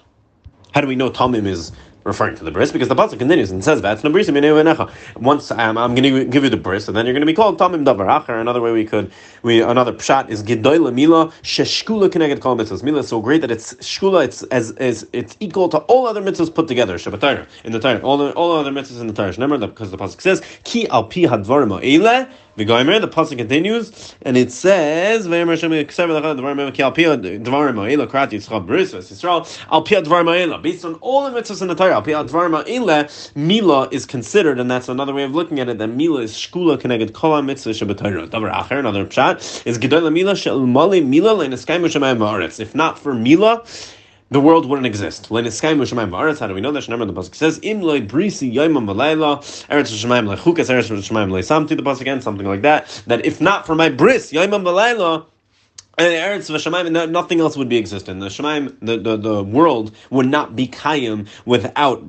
How 0.75 0.81
do 0.83 0.87
we 0.87 0.97
know 0.97 1.11
tamim 1.11 1.47
is 1.47 1.73
referring 2.05 2.37
to 2.37 2.45
the 2.45 2.51
bris 2.51 2.73
because 2.73 2.89
the 2.89 2.95
pasuk 2.95 3.19
continues 3.19 3.51
and 3.51 3.65
says 3.65 3.81
that 3.83 4.03
once 5.17 5.51
um, 5.51 5.79
I'm 5.79 5.95
going 5.95 6.03
to 6.03 6.25
give 6.25 6.45
you 6.45 6.51
the 6.51 6.57
bris 6.57 6.89
and 6.89 6.97
then 6.97 7.07
you're 7.07 7.13
going 7.13 7.21
to 7.21 7.27
be 7.27 7.35
called 7.35 7.59
tamim 7.59 7.85
davar 7.85 8.09
acher. 8.09 8.41
Another 8.41 8.61
way 8.61 8.73
we 8.73 8.85
could 8.85 9.13
we 9.43 9.63
another 9.63 9.93
pshat 9.93 10.29
is 10.29 10.43
gidoy 10.43 10.93
mila 10.93 11.29
sheshkula 11.43 12.11
connected 12.11 12.41
kol 12.41 12.57
mitzvahs. 12.57 12.83
Mila 12.83 13.01
is 13.01 13.09
so 13.09 13.21
great 13.21 13.41
that 13.41 13.51
it's 13.51 13.75
shkula. 13.75 14.25
It's 14.25 14.43
as 14.45 14.71
is 14.73 15.07
it's 15.13 15.37
equal 15.41 15.69
to 15.71 15.79
all 15.79 16.07
other 16.07 16.23
mitzvahs 16.23 16.55
put 16.55 16.69
together. 16.69 16.95
In 17.65 17.73
the 17.73 17.81
Torah, 17.81 18.01
all 18.01 18.19
the 18.19 18.33
all 18.33 18.53
other 18.53 18.71
mitzvahs 18.71 19.01
in 19.01 19.07
the 19.07 19.13
Torah. 19.13 19.33
Remember 19.33 19.59
that 19.59 19.69
because 19.69 19.91
the 19.91 19.99
pasuk 19.99 20.21
says 20.21 20.43
ki 20.65 20.89
al 20.89 21.05
pi 21.05 21.23
hadvarim 21.23 21.81
eile 21.83 22.31
the 22.57 22.67
Goimer, 22.67 23.01
the 23.01 23.09
pasuk 23.09 23.39
continues, 23.39 24.15
and 24.23 24.37
it 24.37 24.53
says, 24.53 25.27
"Al 29.71 29.83
pia 29.83 30.03
Based 30.59 30.85
on 30.85 30.95
all 30.97 31.31
the 31.31 31.41
mitzvahs 31.41 31.63
in 31.63 31.69
the 31.69 31.75
Torah, 31.75 33.33
mila 33.35 33.89
is 33.91 34.05
considered, 34.05 34.61
and 34.61 34.71
that's 34.71 34.89
another 34.89 35.15
way 35.15 35.23
of 35.23 35.35
looking 35.35 35.61
at 35.61 35.69
it. 35.71 35.79
That 35.79 35.89
mila 35.89 36.21
is 36.21 36.35
shkula 36.35 36.79
connected 36.79 37.15
kol 37.15 37.41
mitzvah 37.41 37.71
shabbatayra. 37.71 38.29
Davar 38.29 38.53
acher, 38.53 38.79
another 38.79 39.07
pshat 39.07 39.67
is 39.67 39.79
gedol 39.79 40.13
mila 40.13 40.37
shel 40.37 40.61
mali 40.67 41.01
mila 41.01 41.35
le'neskayim. 41.35 42.61
If 42.61 42.75
not 42.75 42.99
for 42.99 43.15
mila 43.15 43.65
the 44.33 44.41
world 44.41 44.67
wouldn't 44.67 44.87
exist. 44.87 45.29
How 45.29 45.41
do 45.41 45.45
we 46.55 46.61
know 46.61 46.73
that? 46.73 46.89
Remember 46.89 47.05
the 47.05 47.21
pasuk 47.21 47.35
says, 47.35 47.61
"Im 47.63 47.83
loy 47.83 48.01
brisi 48.01 48.53
yoyim 48.53 48.77
malayla 48.79 49.41
eretz 49.69 49.93
shemayim 49.93 50.35
lechukas 50.35 50.69
eretz 50.71 50.89
shemayim 50.89 51.31
lesamti." 51.31 51.77
The 51.77 51.83
pasuk 51.83 52.01
again, 52.01 52.21
something 52.21 52.47
like 52.47 52.63
that. 52.63 53.03
That 53.07 53.25
if 53.27 53.41
not 53.41 53.67
for 53.67 53.75
my 53.75 53.89
bris 53.89 54.33
yoyim 54.33 54.51
malayla. 54.51 55.27
And 55.99 56.07
eh, 56.15 56.27
Eretz 56.27 56.51
v'Shemaim, 56.51 57.11
nothing 57.11 57.41
else 57.41 57.55
would 57.59 57.69
be 57.69 57.77
existent. 57.77 58.21
The 58.21 58.29
Shemaim, 58.29 58.75
the, 58.81 58.97
the, 58.97 59.17
the 59.19 59.45
world 59.45 59.95
would 60.09 60.27
not 60.27 60.57
be 60.57 60.67
kayim 60.67 61.29
without 61.45 62.03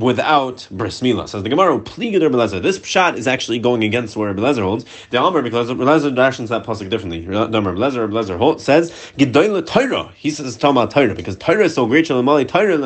without 0.00 0.66
bris 0.70 1.00
milah. 1.00 1.28
Says 1.28 1.42
the 1.42 1.48
Gemara, 1.48 1.78
Pliga 1.78 2.62
This 2.62 2.78
pshat 2.78 3.16
is 3.16 3.26
actually 3.26 3.58
going 3.58 3.84
against 3.84 4.16
where 4.16 4.32
Rebelezer 4.34 4.62
holds. 4.62 4.84
The 5.10 5.18
Amr, 5.18 5.42
because 5.42 5.70
Rebelezer 5.70 6.14
dashens 6.14 6.48
that 6.48 6.64
pasuk 6.64 6.88
differently. 6.90 7.20
Number 7.20 7.74
Rebelezer, 7.74 8.08
Rebelezer 8.08 8.60
says, 8.60 8.90
Gedoyle 9.18 9.66
Torah. 9.66 10.12
He 10.16 10.30
says, 10.30 10.56
about 10.62 10.90
Torah, 10.90 11.14
because 11.14 11.36
Torah 11.36 11.64
is 11.64 11.74
so 11.74 11.86
great, 11.86 12.06
Shalamali 12.06 12.48
Torah 12.48 12.78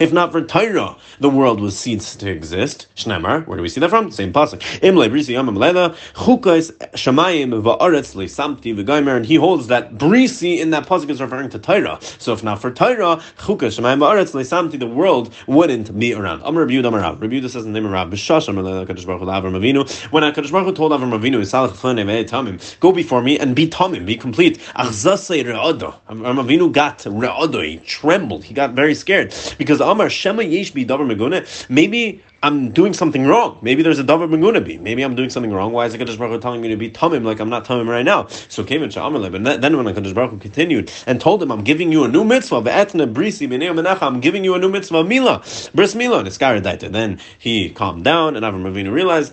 If 0.00 0.12
not 0.12 0.32
for 0.32 0.42
Torah, 0.42 0.96
the 1.20 1.30
world 1.30 1.60
would 1.60 1.72
cease 1.72 2.16
to 2.16 2.30
exist. 2.30 2.86
Shnemar, 2.96 3.46
where 3.46 3.56
do 3.56 3.62
we 3.62 3.68
see 3.68 3.80
that 3.80 3.90
from? 3.90 4.10
Same 4.10 4.32
pasuk. 4.32 4.60
Imle 4.80 5.08
Brisi 5.10 5.34
Yamam 5.34 5.56
Lela, 5.56 5.90
Chukais 6.14 6.72
Shamayim 6.92 7.62
Va'aretz 7.62 8.14
Samti 8.14 8.74
V'Gaimer, 8.76 9.16
and 9.16 9.26
he 9.26 9.36
holds 9.36 9.68
that 9.68 9.94
Brisi 9.94 10.58
in 10.58 10.70
that 10.70 10.86
pasuk 10.86 11.10
is 11.10 11.20
referring 11.20 11.50
to 11.50 11.58
Torah. 11.58 11.98
So 12.18 12.32
if 12.32 12.42
not 12.42 12.60
for 12.60 12.70
Torah, 12.70 13.22
Chukas 13.38 13.78
Shamayim 13.78 13.98
Va'aretz 13.98 14.34
Samti, 14.34 14.78
the 14.78 14.86
world 14.86 15.13
world 15.14 15.34
wouldn't 15.46 15.96
be 15.98 16.12
around. 16.12 16.42
Amr 16.42 16.62
Rabbi 16.62 16.74
Yehuda 16.74 16.92
Rabbi 16.92 17.26
Yehuda 17.26 17.50
says 17.50 17.64
in 17.64 17.72
the 17.72 17.80
name 17.80 17.86
of 17.86 17.92
Rabbi 17.92 18.16
B'shash 18.16 18.48
Amar 18.48 18.64
Kadosh 18.64 19.06
Baruch 19.06 19.20
Hu 19.20 19.26
Avram 19.26 19.56
Avinu. 19.58 19.88
When 20.10 20.22
Kadosh 20.24 20.50
Baruch 20.50 20.66
Hu 20.66 20.74
told 20.74 20.92
Avram 20.92 21.18
Avinu, 21.18 21.40
"Salach 21.40 21.74
Tamim, 21.76 22.80
go 22.80 22.92
before 22.92 23.22
me 23.22 23.38
and 23.38 23.54
be 23.54 23.68
tamim, 23.68 24.04
be 24.06 24.16
complete." 24.16 24.58
Achzasei 24.76 25.44
Re'odo. 25.44 25.94
Avram 26.08 26.44
Avinu 26.44 26.72
got 26.72 26.98
Re'odo. 26.98 27.64
He 27.64 27.76
trembled. 27.78 28.44
He 28.44 28.54
got 28.54 28.72
very 28.72 28.94
scared 28.94 29.34
because 29.58 29.80
Amar 29.80 30.10
Shema 30.10 30.42
Yesh 30.42 30.72
Bi 30.72 30.84
Davar 30.84 31.06
Megune. 31.10 31.46
Maybe 31.68 32.22
I'm 32.44 32.72
doing 32.72 32.92
something 32.92 33.26
wrong. 33.26 33.58
Maybe 33.62 33.82
there's 33.82 33.98
a 33.98 34.04
davar 34.04 34.62
be. 34.62 34.76
Maybe 34.76 35.02
I'm 35.02 35.14
doing 35.14 35.30
something 35.30 35.50
wrong. 35.50 35.72
Why 35.72 35.86
is 35.86 35.96
Hakadosh 35.96 36.18
Baruch 36.18 36.32
Hu 36.32 36.40
telling 36.40 36.60
me 36.60 36.68
to 36.68 36.76
be 36.76 36.90
tamim 36.90 37.24
like 37.24 37.40
I'm 37.40 37.48
not 37.48 37.64
tamim 37.64 37.88
right 37.88 38.04
now? 38.04 38.26
So 38.50 38.62
came 38.62 38.82
in 38.82 38.90
Sha'amaleb, 38.90 39.34
and 39.34 39.46
then 39.46 39.76
when 39.78 39.86
Hakadosh 39.86 40.14
Baruch 40.14 40.32
Hu 40.32 40.36
continued 40.36 40.92
and 41.06 41.18
told 41.18 41.42
him, 41.42 41.50
"I'm 41.50 41.64
giving 41.64 41.90
you 41.90 42.04
a 42.04 42.08
new 42.08 42.22
mitzvah, 42.22 42.60
ve'etna 42.60 43.10
brisi 43.10 43.48
menacha. 43.48 44.02
I'm 44.02 44.20
giving 44.20 44.44
you 44.44 44.54
a 44.54 44.58
new 44.58 44.68
mitzvah, 44.68 45.04
mila, 45.04 45.42
bris 45.74 45.94
mila." 45.94 46.18
And 46.18 46.94
then 46.94 47.18
he 47.38 47.70
calmed 47.70 48.04
down, 48.04 48.36
and 48.36 48.44
Avram 48.44 48.70
Avinu 48.70 48.92
realized 48.92 49.32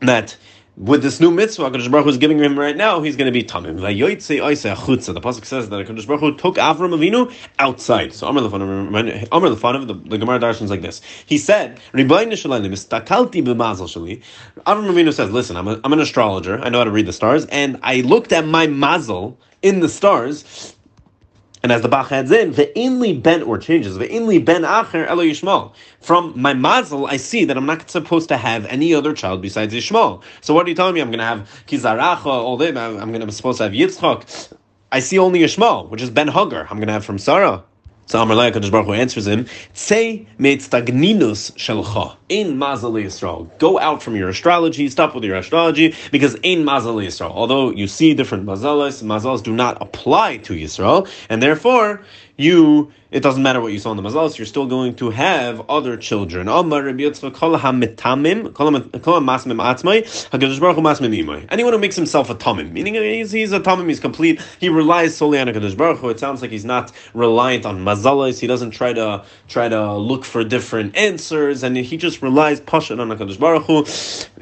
that 0.00 0.36
with 0.76 1.02
this 1.02 1.20
new 1.20 1.30
mitzvah 1.30 1.70
Hakadosh 1.70 1.90
Baruch 1.90 2.08
is 2.08 2.18
giving 2.18 2.38
him 2.38 2.58
right 2.58 2.76
now, 2.76 3.00
he's 3.00 3.16
going 3.16 3.26
to 3.26 3.32
be 3.32 3.44
tamim. 3.44 3.76
The 3.76 5.20
pasuk 5.20 5.44
says 5.44 5.68
that 5.68 5.86
Hakadosh 5.86 6.06
Baruch 6.06 6.38
took 6.38 6.56
Avram 6.56 6.94
Avinu 6.96 7.32
outside. 7.58 8.12
So 8.12 8.26
Amar 8.26 8.42
the, 8.42 8.50
fun 9.56 9.76
of 9.76 9.86
the 9.86 9.94
Gemara 10.18 10.38
Darshan 10.40 10.62
is 10.62 10.70
like 10.70 10.82
this. 10.82 11.00
He 11.26 11.38
said, 11.38 11.80
Avram 11.92 12.08
Avinu 14.66 15.12
says, 15.12 15.30
"Listen, 15.30 15.56
I'm, 15.56 15.68
a, 15.68 15.80
I'm 15.84 15.92
an 15.92 16.00
astrologer. 16.00 16.58
I 16.58 16.68
know 16.68 16.78
how 16.78 16.84
to 16.84 16.90
read 16.90 17.06
the 17.06 17.12
stars, 17.12 17.46
and 17.46 17.78
I 17.82 18.00
looked 18.00 18.32
at 18.32 18.46
my 18.46 18.66
mazel." 18.66 19.38
In 19.62 19.80
the 19.80 19.88
stars, 19.88 20.74
and 21.64 21.72
as 21.72 21.80
the 21.80 21.88
Bach 21.88 22.12
adds 22.12 22.30
in, 22.30 22.52
the 22.52 22.66
inli 22.76 23.20
ben 23.20 23.42
or 23.42 23.56
changes 23.56 23.96
the 23.96 24.06
inli 24.06 24.44
ben 24.44 24.64
acher 24.64 25.08
elo 25.08 25.24
Yishmael. 25.24 25.72
From 25.98 26.38
my 26.38 26.52
mazel, 26.52 27.06
I 27.06 27.16
see 27.16 27.46
that 27.46 27.56
I'm 27.56 27.64
not 27.64 27.90
supposed 27.90 28.28
to 28.28 28.36
have 28.36 28.66
any 28.66 28.92
other 28.92 29.14
child 29.14 29.40
besides 29.40 29.72
Yishmael. 29.72 30.22
So 30.42 30.52
what 30.52 30.66
are 30.66 30.68
you 30.68 30.74
telling 30.74 30.92
me? 30.92 31.00
I'm 31.00 31.08
going 31.08 31.20
to 31.20 31.24
have 31.24 31.48
kizaracha 31.66 32.26
all 32.26 32.58
day. 32.58 32.68
I'm 32.68 33.08
going 33.08 33.20
to 33.20 33.26
be 33.26 33.32
supposed 33.32 33.56
to 33.58 33.64
have 33.64 33.72
Yitzchak. 33.72 34.52
I 34.92 35.00
see 35.00 35.18
only 35.18 35.40
Yishmael, 35.40 35.88
which 35.88 36.02
is 36.02 36.10
Ben 36.10 36.28
Hagar. 36.28 36.66
I'm 36.68 36.76
going 36.76 36.88
to 36.88 36.92
have 36.92 37.04
from 37.06 37.16
Sarah. 37.18 37.64
So 38.06 38.20
Amar 38.20 38.36
Kadosh 38.36 38.70
Baruch 38.70 38.86
Hu 38.86 38.92
answers 38.92 39.26
him, 39.26 39.46
Say 39.72 40.26
metztagninus 40.38 41.52
shelcha 41.52 42.16
in 42.28 42.58
Mazal 42.58 43.02
Yisrael. 43.02 43.48
Go 43.58 43.78
out 43.78 44.02
from 44.02 44.14
your 44.14 44.28
astrology, 44.28 44.88
stop 44.88 45.14
with 45.14 45.24
your 45.24 45.36
astrology, 45.36 45.94
because 46.12 46.34
in 46.42 46.64
Mazal 46.64 47.02
Yisrael. 47.02 47.30
Although 47.30 47.70
you 47.70 47.86
see 47.86 48.12
different 48.12 48.44
mazalas, 48.44 49.02
mazalas 49.02 49.42
do 49.42 49.54
not 49.54 49.80
apply 49.80 50.36
to 50.38 50.52
Yisrael, 50.52 51.08
and 51.30 51.42
therefore 51.42 52.02
you 52.36 52.92
it 53.14 53.22
doesn't 53.22 53.44
matter 53.44 53.60
what 53.60 53.72
you 53.72 53.78
saw 53.78 53.92
in 53.92 53.96
the 53.96 54.02
mazalas, 54.02 54.38
you're 54.38 54.44
still 54.44 54.66
going 54.66 54.96
to 54.96 55.10
have 55.10 55.70
other 55.70 55.96
children. 55.96 56.48
Anyone 56.48 56.82
who 61.72 61.78
makes 61.78 61.94
himself 61.94 62.28
a 62.28 62.34
tamim, 62.34 62.72
meaning 62.72 62.94
he's, 62.94 63.30
he's 63.30 63.52
a 63.52 63.60
tamim, 63.60 63.88
he's 63.88 64.00
complete, 64.00 64.40
he 64.58 64.68
relies 64.68 65.16
solely 65.16 65.38
on 65.38 65.46
a 65.46 65.52
Kadosh 65.52 65.76
Baruch 65.76 65.98
Hu. 65.98 66.08
It 66.08 66.18
sounds 66.18 66.42
like 66.42 66.50
he's 66.50 66.64
not 66.64 66.90
reliant 67.14 67.64
on 67.64 67.84
mazalas, 67.84 68.40
he 68.40 68.48
doesn't 68.48 68.72
try 68.72 68.92
to 68.92 69.24
try 69.46 69.68
to 69.68 69.94
look 69.94 70.24
for 70.24 70.42
different 70.42 70.96
answers, 70.96 71.62
and 71.62 71.76
he 71.76 71.96
just 71.96 72.20
relies 72.20 72.60
pashat 72.60 72.98
on 72.98 73.12
a 73.12 73.16
Kadosh 73.16 73.38
Baruch 73.38 73.62
Hu. 73.66 73.84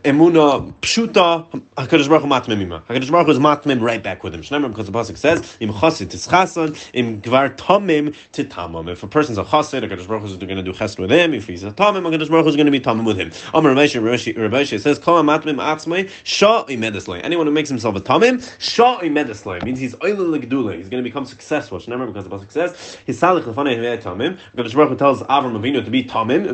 Emuna 0.05 0.73
pshuta, 0.81 1.49
Hakadosh 1.77 2.09
Baruch 2.09 2.23
Hu 2.23 2.29
matmim 2.29 2.61
ima. 2.61 2.83
Hakadosh 2.89 3.13
Baruch 3.13 3.27
Hu 3.27 3.33
is 3.35 3.39
matmim 3.39 3.81
right 3.81 4.03
back 4.03 4.25
with 4.25 4.35
him. 4.35 4.43
Shneimar 4.43 4.69
because 4.69 4.87
the 4.87 4.93
pasuk 4.93 5.17
says 5.17 5.57
im 5.61 5.73
chasid 5.73 6.09
tischasan 6.09 6.77
im 6.93 7.23
gvar 7.23 7.55
tamim 7.55 8.13
titamim. 8.33 8.91
If 8.91 9.05
a 9.05 9.07
person's 9.07 9.39
a 9.39 9.45
chasid, 9.45 9.85
Hakadosh 9.85 10.09
Baruch 10.09 10.23
Hu 10.23 10.29
is 10.29 10.37
going 10.39 10.57
to 10.57 10.63
do 10.65 10.73
chesed 10.73 10.99
with 10.99 11.13
him. 11.13 11.35
If 11.35 11.47
he's 11.47 11.63
a 11.63 11.71
tamim, 11.71 12.03
Hakadosh 12.03 12.29
Baruch 12.29 12.43
Hu 12.43 12.49
is 12.49 12.57
going 12.57 12.67
to 12.67 12.73
be 12.73 12.81
tamim 12.81 13.07
with 13.07 13.17
him. 13.17 13.31
Amar 13.55 13.75
Ramesh 13.75 13.95
Ramesh 14.01 14.81
says 14.81 14.99
kol 14.99 15.23
matmim 15.23 15.59
atzmai 15.59 16.11
sha 16.25 16.65
imedeslay. 16.65 17.23
Anyone 17.23 17.47
who 17.47 17.53
makes 17.53 17.69
himself 17.69 17.95
a 17.95 18.01
tamim 18.01 18.43
sha 18.59 18.99
imedeslay 18.99 19.63
means 19.63 19.79
he's 19.79 19.95
oil 20.03 20.17
legdula. 20.17 20.77
He's 20.79 20.89
going 20.89 21.05
to 21.05 21.09
become 21.09 21.27
successful. 21.27 21.79
Shneimar 21.79 22.09
because 22.09 22.25
the 22.25 22.31
pasuk 22.31 22.51
says 22.51 22.99
his 23.07 23.21
salich 23.21 23.45
lefanei 23.45 24.03
tamim. 24.03 24.37
Hakadosh 24.57 24.75
Baruch 24.75 24.91
Hu 24.91 24.97
tells 24.97 25.23
Avram 25.23 25.57
Avinu 25.57 25.85
to 25.85 25.91
be 25.93 26.03
tamim. 26.03 26.49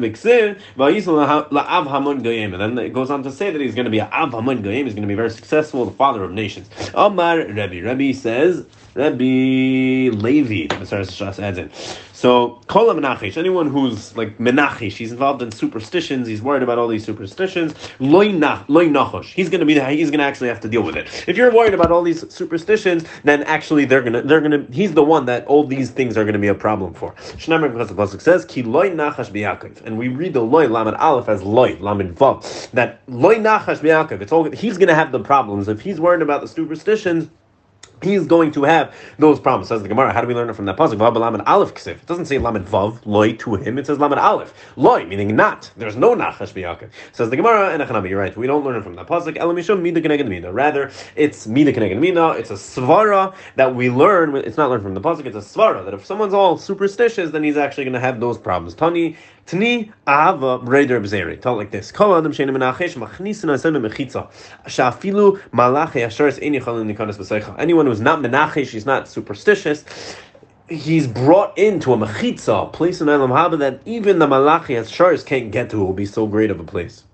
And 2.59 2.61
then 2.61 2.85
it 2.85 2.93
goes 2.93 3.11
on 3.11 3.23
to 3.23 3.38
say 3.39 3.51
that 3.51 3.61
he's 3.61 3.75
going 3.75 3.85
to 3.85 3.91
be 3.91 4.01
a 4.01 4.07
Av 4.07 4.33
Haman 4.33 4.63
Goyim, 4.63 4.85
he's 4.85 4.95
going 4.95 5.03
to 5.03 5.09
be 5.09 5.15
very 5.15 5.31
successful, 5.31 5.85
the 5.85 5.93
father 5.93 6.25
of 6.25 6.33
nations. 6.33 6.69
Omar 6.95 7.39
Rebbe. 7.39 7.83
Rebbe 7.83 8.13
says, 8.13 8.67
Rebbe 8.95 10.17
Levi, 10.17 10.67
the 10.67 10.81
Messiah 10.81 11.35
adds 11.39 11.59
in. 11.59 11.71
So, 12.19 12.61
Kol 12.67 12.87
Menachish, 12.87 13.37
anyone 13.37 13.71
who's 13.71 14.17
like 14.17 14.39
Menachish, 14.39 14.97
he's 14.97 15.13
involved 15.13 15.41
in 15.41 15.53
superstitions, 15.53 16.27
he's 16.27 16.43
worried 16.43 16.65
about 16.65 16.77
all 16.77 16.89
these 16.89 17.05
superstitions, 17.05 17.75
Loy 18.01 18.31
Nachosh, 18.31 19.27
he's 19.27 19.49
gonna 19.49 19.65
be 19.65 19.79
he's 19.79 20.11
gonna 20.11 20.25
actually 20.25 20.49
have 20.49 20.59
to 20.63 20.69
deal 20.69 20.83
with 20.83 20.97
it. 20.97 21.07
If 21.29 21.37
you're 21.37 21.53
worried 21.53 21.75
about 21.75 21.93
all 21.93 22.03
these 22.03 22.29
superstitions, 22.33 23.05
then 23.23 23.45
actually 23.45 23.85
they're 23.85 24.03
gonna 24.03 24.23
they're 24.23 24.41
gonna 24.41 24.67
he's 24.73 24.95
the 24.95 25.05
one 25.05 25.27
that 25.27 25.47
all 25.47 25.65
these 25.65 25.93
things 25.93 26.17
are 26.17 26.25
gonna 26.25 26.41
be 26.41 26.49
a 26.49 26.55
problem 26.55 26.93
for. 26.93 27.13
Shnemer 27.13 27.73
because 27.73 27.89
the 27.89 27.95
Pasuk 27.95 28.21
says, 28.21 28.45
Ki 28.45 28.65
Loy 28.65 28.91
Nachash. 28.91 29.29
And 29.85 29.97
we 29.97 30.09
read 30.09 30.33
the 30.33 30.41
Loy 30.43 30.67
Lamed 30.67 30.97
Aleph 30.97 31.29
as 31.29 31.45
Loy, 31.45 31.77
Lamed 31.77 32.17
Vav. 32.17 32.71
That 32.73 33.01
Loy 33.07 33.37
Nachash 33.37 34.21
it's 34.21 34.33
all 34.33 34.51
he's 34.51 34.77
gonna 34.77 34.95
have 34.95 35.13
the 35.13 35.21
problems. 35.21 35.69
If 35.69 35.81
he's 35.83 36.01
worried 36.01 36.23
about 36.23 36.41
the 36.41 36.49
superstitions, 36.49 37.31
he's 38.03 38.27
going 38.27 38.53
to 38.53 38.63
have 38.65 38.95
those 39.19 39.41
problems. 39.41 39.69
Says 39.69 39.83
the 39.83 39.89
Gemara. 39.89 40.13
How 40.13 40.21
do 40.21 40.27
we 40.27 40.35
learn 40.35 40.51
it 40.51 40.55
from 40.55 40.67
that 40.67 40.77
pasuk? 40.77 40.99
Lamed 40.99 41.43
aleph 41.47 41.75
ksif. 41.75 41.97
It 41.97 42.07
doesn't 42.07 42.27
say 42.27 42.39
lamed 42.39 42.67
vav 42.67 43.05
loy 43.05 43.35
to 43.35 43.57
him. 43.57 43.79
It 43.79 43.87
says 43.87 43.99
lamed 43.99 44.15
aleph 44.15 44.53
loy, 44.77 45.05
meaning 45.05 45.35
not. 45.37 45.71
There's 45.77 45.97
no 45.97 46.15
nachash 46.15 46.53
b'yaakov. 46.53 46.91
Says 47.13 47.31
the 47.31 47.37
Gemara 47.37 47.71
and 47.71 47.83
Echanami. 47.83 48.11
You're 48.11 48.21
right. 48.21 48.37
We 48.37 48.47
don't 48.47 48.65
learn 48.65 48.77
it 48.77 48.83
from 48.83 48.95
that 48.97 49.07
pasuk. 49.07 49.37
Elamishum 49.37 49.81
mida 49.81 50.01
keneged 50.01 50.29
mida. 50.29 50.53
Rather, 50.53 50.91
it's 51.17 51.47
mida 51.47 51.73
keneged 51.73 51.99
mida. 51.99 52.31
It's 52.39 52.51
a 52.51 52.55
svara 52.55 53.35
that 53.57 53.75
we 53.75 53.91
learn. 53.91 54.37
It's 54.37 54.57
not 54.57 54.71
learned 54.71 54.83
from 54.83 54.95
the 54.95 55.01
pasuk. 55.01 55.27
It's 55.27 55.37
a 55.37 55.59
svara 55.59 55.85
that 55.85 55.95
if 55.95 56.05
someone's 56.07 56.35
all 56.35 56.57
superstitious, 56.57 57.31
then 57.31 57.43
he's 57.43 57.57
actually 57.57 57.85
going 57.85 57.95
to 57.95 58.01
have 58.01 58.21
those 58.21 58.39
problems. 58.39 58.75
Tani 58.75 59.17
Tani 59.49 59.91
ahava 60.07 60.63
breder 60.63 61.01
b'zeri. 61.01 61.33
It 61.43 61.47
like 61.47 61.71
this. 61.71 61.91
Kol 61.91 62.15
adam 62.15 62.33
sheinu 62.33 62.51
menachesh 62.55 62.97
machnisin 62.97 63.49
asenu 63.49 63.81
mechitza. 63.81 64.31
Shafilu 64.67 65.41
malachi 65.53 66.01
asheres 66.01 66.37
ein 66.45 66.53
yichalim 66.53 66.95
nikanas 66.95 67.17
b'seicha. 67.17 67.59
Anyone 67.59 67.87
who's 67.87 68.03
not 68.03 68.21
menachesh, 68.21 68.69
he's 68.69 68.85
not 68.85 69.09
superstitious, 69.09 69.87
he's 70.69 71.07
brought 71.07 71.57
into 71.57 71.95
a 71.95 71.97
mechitza, 71.97 72.71
place 72.75 73.01
in 73.01 73.09
Elam 73.09 73.31
Haba 73.31 73.59
that 73.59 73.81
even 73.87 74.19
the 74.19 74.27
malachi 74.27 74.75
asheres 74.75 75.25
can't 75.25 75.51
get 75.51 75.71
to. 75.71 75.81
It 75.81 75.85
will 75.85 75.95
be 75.95 76.05
so 76.05 76.27
great 76.27 76.51
of 76.51 76.61
a 76.61 76.65
place. 76.65 77.05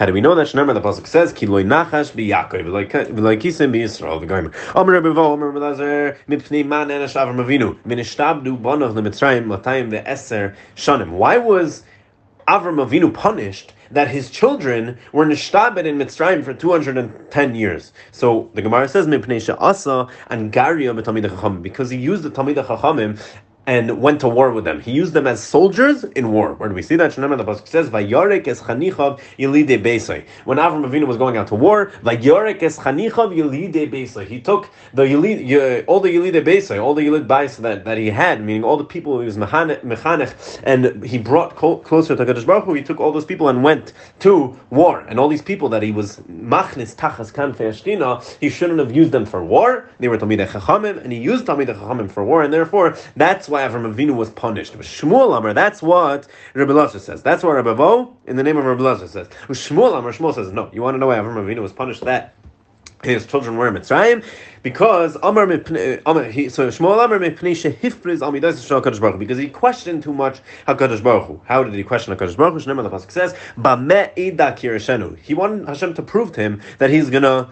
How 0.00 0.06
do 0.06 0.14
we 0.14 0.22
know 0.22 0.34
that? 0.34 0.46
Shnemer 0.46 0.72
the 0.72 0.80
pasuk 0.80 1.06
says, 1.06 1.30
"Ki 1.30 1.44
loy 1.44 1.62
nachash 1.62 2.12
b'Yakov, 2.12 2.66
like 2.72 2.90
kisim 3.38 3.70
b'Yisrael." 3.70 4.18
The 4.18 4.26
Gaimer. 4.26 4.54
Amar 4.74 4.94
Rebbe 4.94 5.12
Vo, 5.12 5.34
Amar 5.34 5.48
Rebbe 5.48 5.58
Lazar, 5.58 6.16
mipnei 6.26 6.64
man 6.64 6.90
en 6.90 7.02
ashav 7.02 7.28
Avinu, 7.36 7.76
min 7.84 7.98
ishtabdu 7.98 8.58
bonav 8.58 8.94
leMitzrayim 8.94 9.54
latayim 9.54 9.90
ve'eser 9.90 10.54
shanim. 10.74 11.10
Why 11.10 11.36
was 11.36 11.82
Avram 12.48 12.82
Avinu 12.82 13.12
punished 13.12 13.74
that 13.90 14.08
his 14.08 14.30
children 14.30 14.96
were 15.12 15.26
nishtabed 15.26 15.84
in 15.84 15.98
Mitzrayim 15.98 16.44
for 16.44 16.54
210 16.54 17.54
years. 17.54 17.92
So 18.12 18.48
the 18.54 18.62
Gemara 18.62 18.88
says, 18.88 19.06
asa 19.06 20.08
and 20.28 20.52
Garia 20.52 20.94
because 21.62 21.90
he 21.90 21.98
used 21.98 22.22
the 22.22 22.30
Talmid 22.30 22.64
Chachamim 22.64 23.20
and 23.70 24.02
went 24.02 24.18
to 24.18 24.28
war 24.28 24.50
with 24.50 24.64
them. 24.64 24.80
He 24.80 24.90
used 24.90 25.12
them 25.12 25.28
as 25.28 25.40
soldiers 25.40 26.02
in 26.02 26.32
war. 26.32 26.54
Where 26.54 26.68
do 26.68 26.74
we 26.74 26.82
see 26.82 26.96
that? 26.96 27.12
Shneimah 27.12 27.38
the 27.38 27.44
pasuk 27.44 27.68
says, 27.68 27.88
"Vayarek 27.88 28.48
es 28.48 28.60
chanichav 28.62 29.20
yilide 29.38 29.80
beisai." 29.80 30.24
When 30.44 30.58
Avram 30.58 30.84
Avinu 30.90 31.06
was 31.06 31.16
going 31.16 31.36
out 31.36 31.46
to 31.48 31.54
war, 31.54 31.92
"Vayarek 32.02 32.60
es 32.64 32.78
chanichav 32.80 33.28
yilide 33.32 33.88
beisai." 33.92 34.26
He 34.26 34.40
took 34.40 34.68
the 34.92 35.04
yilid, 35.04 35.84
all 35.86 36.00
the 36.00 36.08
yilide 36.08 36.42
beisai, 36.44 36.82
all 36.82 36.94
the 36.94 37.02
yilid 37.02 37.28
bais 37.28 37.58
that, 37.58 37.84
that 37.84 37.96
he 37.96 38.10
had, 38.10 38.42
meaning 38.44 38.64
all 38.64 38.76
the 38.76 38.82
people 38.84 39.20
he 39.20 39.26
was 39.26 39.36
mechanech, 39.36 40.60
and 40.64 41.04
he 41.04 41.18
brought 41.18 41.54
closer 41.54 42.16
to 42.16 42.24
Kadosh 42.24 42.44
Baruch 42.44 42.64
Hu. 42.64 42.74
He 42.74 42.82
took 42.82 42.98
all 42.98 43.12
those 43.12 43.24
people 43.24 43.48
and 43.48 43.62
went 43.62 43.92
to 44.18 44.56
war, 44.70 45.04
and 45.08 45.20
all 45.20 45.28
these 45.28 45.42
people 45.42 45.68
that 45.68 45.84
he 45.84 45.92
was 45.92 46.16
machnis 46.28 46.96
tachas 46.96 47.32
kan 47.32 47.54
fe'ashtina, 47.54 48.20
he 48.40 48.48
shouldn't 48.48 48.80
have 48.80 48.90
used 48.90 49.12
them 49.12 49.26
for 49.26 49.44
war. 49.44 49.88
They 50.00 50.08
were 50.08 50.18
talmidei 50.18 50.48
chachamim, 50.48 51.00
and 51.04 51.12
he 51.12 51.20
used 51.20 51.46
talmidei 51.46 51.78
chachamim 51.78 52.10
for 52.10 52.24
war, 52.24 52.42
and 52.42 52.52
therefore 52.52 52.96
that's 53.14 53.48
why 53.48 53.59
Avram 53.68 53.94
Avinu 53.94 54.14
was 54.16 54.30
punished. 54.30 54.72
But 54.76 54.86
Shmuel 54.86 55.36
Amar, 55.36 55.54
that's 55.54 55.82
what 55.82 56.26
Rabbi 56.54 56.72
Lazar 56.72 56.98
says. 56.98 57.22
That's 57.22 57.42
what 57.42 57.52
Rabbi 57.52 57.74
Vo, 57.74 58.16
in 58.26 58.36
the 58.36 58.42
name 58.42 58.56
of 58.56 58.64
Rabbi 58.64 58.82
Lazar 58.82 59.08
says. 59.08 59.28
Shmuel 59.48 59.98
Amar, 59.98 60.12
Shmuel 60.12 60.34
says, 60.34 60.52
no. 60.52 60.70
You 60.72 60.82
want 60.82 60.94
to 60.94 60.98
know 60.98 61.08
why 61.08 61.16
Avram 61.16 61.34
Avinu 61.34 61.62
was 61.62 61.72
punished? 61.72 62.04
That 62.04 62.34
his 63.02 63.26
children 63.26 63.56
were 63.56 63.70
Mitzrayim, 63.70 64.24
because 64.62 65.16
Amar 65.22 65.46
so 65.46 66.68
Shmuel 66.68 67.04
Amar 68.22 69.00
Baruch 69.00 69.18
because 69.18 69.38
he 69.38 69.48
questioned 69.48 70.02
too 70.02 70.12
much 70.12 70.40
Hakadosh 70.68 71.02
Baruch 71.02 71.26
Hu. 71.26 71.40
How 71.46 71.64
did 71.64 71.74
he 71.74 71.82
question 71.82 72.14
Hakadosh 72.14 72.36
Baruch 72.36 72.62
Hu? 72.62 72.70
Shneimah 72.70 72.90
the 72.90 73.10
says, 73.10 73.34
"Bameh 73.56 74.10
ida. 74.18 75.16
He 75.22 75.34
wanted 75.34 75.66
Hashem 75.66 75.94
to 75.94 76.02
prove 76.02 76.32
to 76.32 76.40
him 76.42 76.60
that 76.78 76.90
he's 76.90 77.08
gonna 77.08 77.50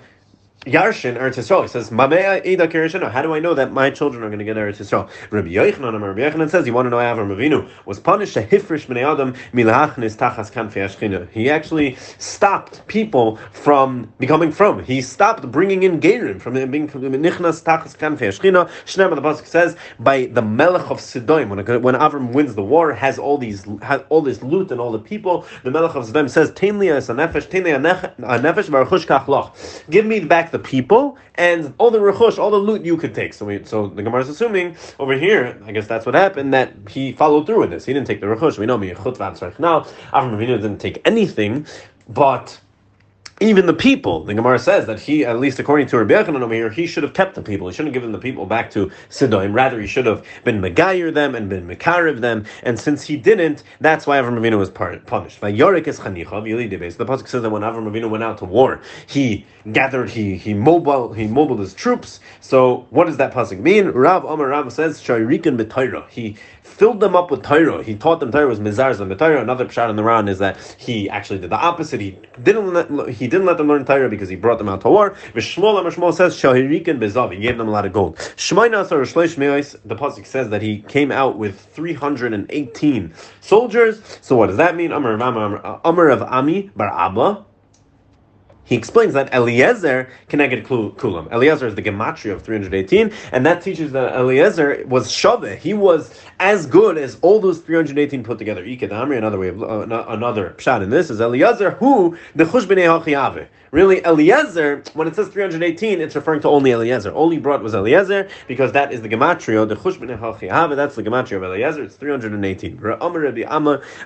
Yarshin 0.68 1.16
Eretz 1.16 1.36
Yisrael. 1.36 1.62
He 1.62 1.68
says, 1.68 1.90
Mamea 1.90 2.44
Eda 2.44 2.68
Kirishina. 2.68 3.10
How 3.10 3.22
do 3.22 3.34
I 3.34 3.40
know 3.40 3.54
that 3.54 3.72
my 3.72 3.90
children 3.90 4.22
are 4.22 4.28
going 4.28 4.38
to 4.38 4.44
get 4.44 4.56
Eretz 4.56 4.76
Yisrael? 4.76 5.08
Rabbi 5.30 5.48
Yochanan, 5.48 6.00
Rabbi 6.00 6.46
says, 6.48 6.66
you 6.66 6.72
want 6.72 6.86
to 6.86 6.90
know 6.90 6.98
Avram 6.98 7.34
Avinu 7.34 7.68
was 7.86 7.98
punished 7.98 8.36
a 8.36 8.42
hifrish 8.42 8.86
b'nei 8.86 9.10
adam 9.10 9.34
milachnis 9.52 10.16
tachas 10.16 10.52
kanfei 10.52 11.28
He 11.30 11.50
actually 11.50 11.96
stopped 12.18 12.86
people 12.86 13.36
from 13.52 14.12
becoming 14.18 14.52
from. 14.52 14.84
He 14.84 15.00
stopped 15.00 15.50
bringing 15.50 15.82
in 15.82 16.00
Gerim 16.00 16.40
from 16.40 16.54
being 16.54 16.88
nichnas 16.88 17.62
tachas 17.62 17.96
kanfei 17.96 18.28
ashchina. 18.28 18.68
Shneim 18.84 19.14
the 19.14 19.22
pasuk 19.22 19.46
says 19.46 19.76
by 19.98 20.26
the 20.26 20.42
Melech 20.42 20.90
of 20.90 20.98
Sedom 20.98 21.48
when 21.48 21.82
when 21.82 21.94
Avram 21.94 22.32
wins 22.32 22.54
the 22.54 22.62
war 22.62 22.92
has 22.92 23.18
all 23.18 23.38
these 23.38 23.64
has 23.82 24.02
all 24.08 24.22
this 24.22 24.42
loot 24.42 24.70
and 24.70 24.80
all 24.80 24.92
the 24.92 24.98
people. 24.98 25.46
The 25.64 25.70
Melech 25.70 25.94
of 25.94 26.06
Sedom 26.06 26.28
says, 26.28 26.50
Tain 26.52 26.78
li 26.78 26.88
a 26.88 26.98
nefesh, 26.98 27.48
tain 27.48 27.64
li 27.64 27.70
a 27.70 27.78
nefesh 27.78 28.68
v'archush 28.68 29.06
kach 29.06 29.88
Give 29.90 30.06
me 30.06 30.20
back 30.20 30.50
the 30.50 30.57
people 30.58 31.16
and 31.36 31.74
all 31.78 31.90
the 31.90 31.98
rechush, 31.98 32.38
all 32.38 32.50
the 32.50 32.58
loot 32.58 32.84
you 32.84 32.96
could 32.96 33.14
take. 33.14 33.32
So, 33.32 33.46
we, 33.46 33.64
so 33.64 33.86
the 33.86 34.02
Gemara 34.02 34.22
is 34.22 34.28
assuming 34.28 34.76
over 34.98 35.14
here, 35.14 35.60
I 35.64 35.72
guess 35.72 35.86
that's 35.86 36.06
what 36.06 36.14
happened, 36.14 36.52
that 36.54 36.72
he 36.88 37.12
followed 37.12 37.46
through 37.46 37.60
with 37.60 37.70
this. 37.70 37.84
He 37.84 37.92
didn't 37.92 38.06
take 38.06 38.20
the 38.20 38.26
rechush. 38.26 38.58
We 38.58 38.66
know 38.66 38.78
me, 38.78 38.88
now. 38.90 38.94
Avram 38.94 40.36
Avinu 40.36 40.56
didn't 40.60 40.78
take 40.78 41.00
anything, 41.04 41.66
but 42.08 42.60
even 43.40 43.66
the 43.66 43.74
people, 43.74 44.24
the 44.24 44.34
Gemara 44.34 44.58
says 44.58 44.86
that 44.86 44.98
he, 44.98 45.24
at 45.24 45.38
least 45.38 45.58
according 45.60 45.86
to 45.88 45.98
Rabbi 45.98 46.14
Yochanan 46.14 46.42
over 46.42 46.54
here, 46.54 46.70
he 46.70 46.86
should 46.86 47.04
have 47.04 47.14
kept 47.14 47.36
the 47.36 47.42
people. 47.42 47.68
He 47.68 47.74
shouldn't 47.74 47.94
have 47.94 48.02
given 48.02 48.12
the 48.12 48.18
people 48.18 48.46
back 48.46 48.70
to 48.72 48.90
Sedom. 49.10 49.54
Rather, 49.54 49.80
he 49.80 49.86
should 49.86 50.06
have 50.06 50.24
been 50.44 50.60
Megayer 50.60 51.14
them 51.14 51.36
and 51.36 51.48
been 51.48 51.68
Mekariv 51.68 52.20
them. 52.20 52.44
And 52.64 52.78
since 52.78 53.04
he 53.04 53.16
didn't, 53.16 53.62
that's 53.80 54.06
why 54.06 54.18
Avram 54.18 54.38
Avinu 54.40 54.58
was 54.58 54.70
punished. 54.70 55.06
The 55.40 57.04
Pasuk 57.04 57.28
says 57.28 57.42
that 57.42 57.50
when 57.50 57.62
Avram 57.62 57.88
Avinu 57.88 58.10
went 58.10 58.24
out 58.24 58.38
to 58.38 58.44
war, 58.44 58.80
he 59.06 59.46
gathered, 59.72 60.10
he 60.10 60.36
he 60.36 60.54
mobile, 60.54 61.12
he 61.12 61.26
mobiled 61.28 61.60
his 61.60 61.74
troops. 61.74 62.20
So 62.40 62.86
what 62.90 63.06
does 63.06 63.18
that 63.18 63.32
Pasuk 63.32 63.60
mean? 63.60 63.88
Rav 63.88 64.24
Amar 64.24 64.48
Rav 64.48 64.72
says, 64.72 65.00
Sharikan 65.00 65.56
B'Torah. 65.62 66.08
He 66.08 66.36
filled 66.62 67.00
them 67.00 67.16
up 67.16 67.30
with 67.30 67.42
Torah. 67.42 67.82
He 67.82 67.94
taught 67.94 68.20
them 68.20 68.30
Torah 68.30 68.46
was 68.46 68.60
Mizarz 68.60 69.00
and 69.00 69.16
Torah. 69.18 69.40
Another 69.40 69.64
pshat 69.66 69.90
in 69.90 69.96
the 69.96 70.04
round 70.04 70.28
is 70.28 70.38
that 70.38 70.56
he 70.78 71.08
actually 71.08 71.38
did 71.38 71.50
the 71.50 71.56
opposite. 71.56 72.00
He 72.00 72.18
didn't 72.42 72.72
let, 72.72 73.08
he 73.10 73.27
he 73.28 73.30
didn't 73.30 73.46
let 73.46 73.58
them 73.58 73.68
learn 73.68 73.84
Torah 73.84 74.08
because 74.08 74.30
he 74.30 74.36
brought 74.36 74.56
them 74.56 74.70
out 74.70 74.80
to 74.80 74.88
war. 74.88 75.10
V'shmuel 75.34 75.84
Shmuel 75.92 76.14
says 76.14 76.34
Shahirikin 76.34 76.98
Bezav. 76.98 77.30
He 77.34 77.40
gave 77.40 77.58
them 77.58 77.68
a 77.68 77.70
lot 77.70 77.84
of 77.84 77.92
gold. 77.92 78.16
Shmainas 78.16 78.90
or 78.90 79.02
Shleish 79.02 79.76
The 79.84 79.96
pasuk 79.96 80.24
says 80.24 80.48
that 80.48 80.62
he 80.62 80.80
came 80.80 81.12
out 81.12 81.36
with 81.36 81.60
318 81.74 83.12
soldiers. 83.42 84.00
So 84.22 84.34
what 84.34 84.46
does 84.46 84.56
that 84.56 84.76
mean? 84.76 84.92
Amr 84.92 86.08
of 86.08 86.22
Ami 86.22 86.70
Bar 86.74 86.88
Abba 86.88 87.44
he 88.68 88.76
explains 88.76 89.14
that 89.14 89.32
Eliezer 89.32 90.10
connected 90.28 90.62
Kulam. 90.62 91.32
Eliezer 91.32 91.66
is 91.68 91.74
the 91.74 91.80
gematria 91.80 92.32
of 92.32 92.42
318, 92.42 93.10
and 93.32 93.46
that 93.46 93.62
teaches 93.62 93.92
that 93.92 94.14
Eliezer 94.14 94.84
was 94.86 95.08
Shaveh. 95.08 95.56
He 95.56 95.72
was 95.72 96.20
as 96.38 96.66
good 96.66 96.98
as 96.98 97.18
all 97.22 97.40
those 97.40 97.60
318 97.60 98.22
put 98.22 98.36
together. 98.36 98.62
Ikadamri, 98.62 99.16
another 99.16 99.38
way 99.38 99.48
of 99.48 99.62
uh, 99.62 100.04
another 100.08 100.54
pshat 100.58 100.82
in 100.82 100.90
this 100.90 101.08
is 101.08 101.18
Eliezer 101.18 101.70
who 101.72 102.18
the 102.34 102.44
Chushbinei 102.44 103.02
Hachiyave. 103.02 103.48
Really, 103.70 104.02
Eliezer, 104.04 104.82
when 104.94 105.08
it 105.08 105.14
says 105.14 105.28
318, 105.28 106.00
it's 106.00 106.14
referring 106.14 106.40
to 106.40 106.48
only 106.48 106.70
Eliezer. 106.72 107.10
All 107.10 107.28
he 107.30 107.38
brought 107.38 107.62
was 107.62 107.74
Eliezer 107.74 108.28
because 108.46 108.72
that 108.72 108.92
is 108.92 109.00
the 109.00 109.08
gematria. 109.08 109.66
The 109.66 109.76
Chushbinei 109.76 110.18
Hachiyave, 110.18 110.76
that's 110.76 110.94
the 110.94 111.02
gematria 111.02 111.36
of 111.38 111.44
Eliezer. 111.44 111.84
It's 111.84 111.96
318. 111.96 112.78
Amar 113.00 113.20
Rabbi 113.20 113.42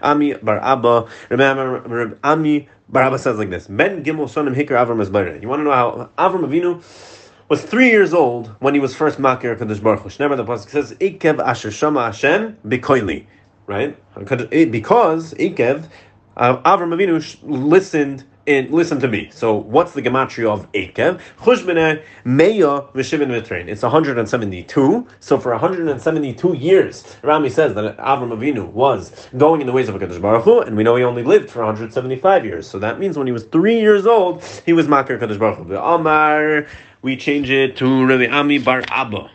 Ami 0.03 0.35
Bar 0.35 0.59
Abba, 0.61 1.09
Ami 2.25 2.69
Barabba 2.91 3.19
says 3.19 3.39
like 3.39 3.51
this: 3.51 3.67
Ben 3.67 4.03
Gimel 4.05 4.29
Sonim 4.29 4.55
Hikar 4.55 4.77
Avram 4.85 5.43
You 5.43 5.49
want 5.49 5.61
to 5.61 5.65
know 5.65 5.73
how 5.73 6.11
Avram 6.19 6.47
Avinu 6.47 6.83
was 7.49 7.63
three 7.63 7.91
years 7.91 8.15
old 8.15 8.49
when 8.61 8.75
he 8.75 8.81
was 8.81 8.95
first 8.95 9.19
makir 9.19 9.59
Kadosh 9.59 9.83
Baruch 9.83 10.01
Hu. 10.01 10.11
Never 10.19 10.37
the 10.37 10.45
pasuk 10.45 10.71
says 10.71 10.93
Ikev 10.95 11.39
Asher 11.39 11.71
Shama 11.71 12.05
Hashem 12.07 12.57
Bikoili, 12.67 13.27
right? 13.67 13.97
Because 14.15 15.35
Ikev 15.35 15.89
Avram 16.37 16.95
Avinu 16.95 17.39
listened 17.43 18.25
and 18.47 18.71
listen 18.71 19.01
to 19.01 19.09
me. 19.09 19.31
So 19.33 19.55
what's 19.55 19.93
the 19.93 20.03
gematria 20.03 20.51
of 20.51 20.71
Ekev? 20.73 21.21
Chushbene 21.39 22.03
Meya 22.25 22.93
V'Shivin 22.93 23.29
Mitrain. 23.29 23.69
It's 23.69 23.83
172. 23.83 25.07
So 25.21 25.39
for 25.39 25.53
172 25.53 26.55
years, 26.55 27.17
Rami 27.23 27.51
says 27.51 27.75
that 27.75 27.97
Avram 27.99 28.37
Avinu 28.37 28.67
was 28.69 29.29
going 29.37 29.61
in 29.61 29.67
the 29.67 29.73
ways 29.73 29.89
of 29.89 29.95
Hakadosh 29.95 30.21
Baruch 30.21 30.45
Hu, 30.45 30.61
and 30.61 30.77
we 30.77 30.83
know 30.83 30.97
he 30.97 31.05
only 31.05 31.23
lived 31.23 31.51
for 31.51 31.61
175 31.61 32.45
years. 32.45 32.69
So 32.69 32.79
that 32.79 32.99
means 32.99 33.17
when 33.17 33.27
he 33.27 33.33
was 33.33 33.45
three 33.45 33.81
years 33.81 34.07
old, 34.07 34.45
he 34.65 34.73
was 34.73 34.89
Makar 34.89 35.19
Hakadosh 35.19 35.39
Baruch 35.39 35.67
Hu. 35.67 35.77
Amar, 35.77 36.67
we 37.03 37.17
change 37.17 37.51
it 37.51 37.77
to 37.77 38.07
Rabbi 38.07 38.27
Ami 38.27 38.59
Bar 38.59 38.83
Abba. 38.89 39.31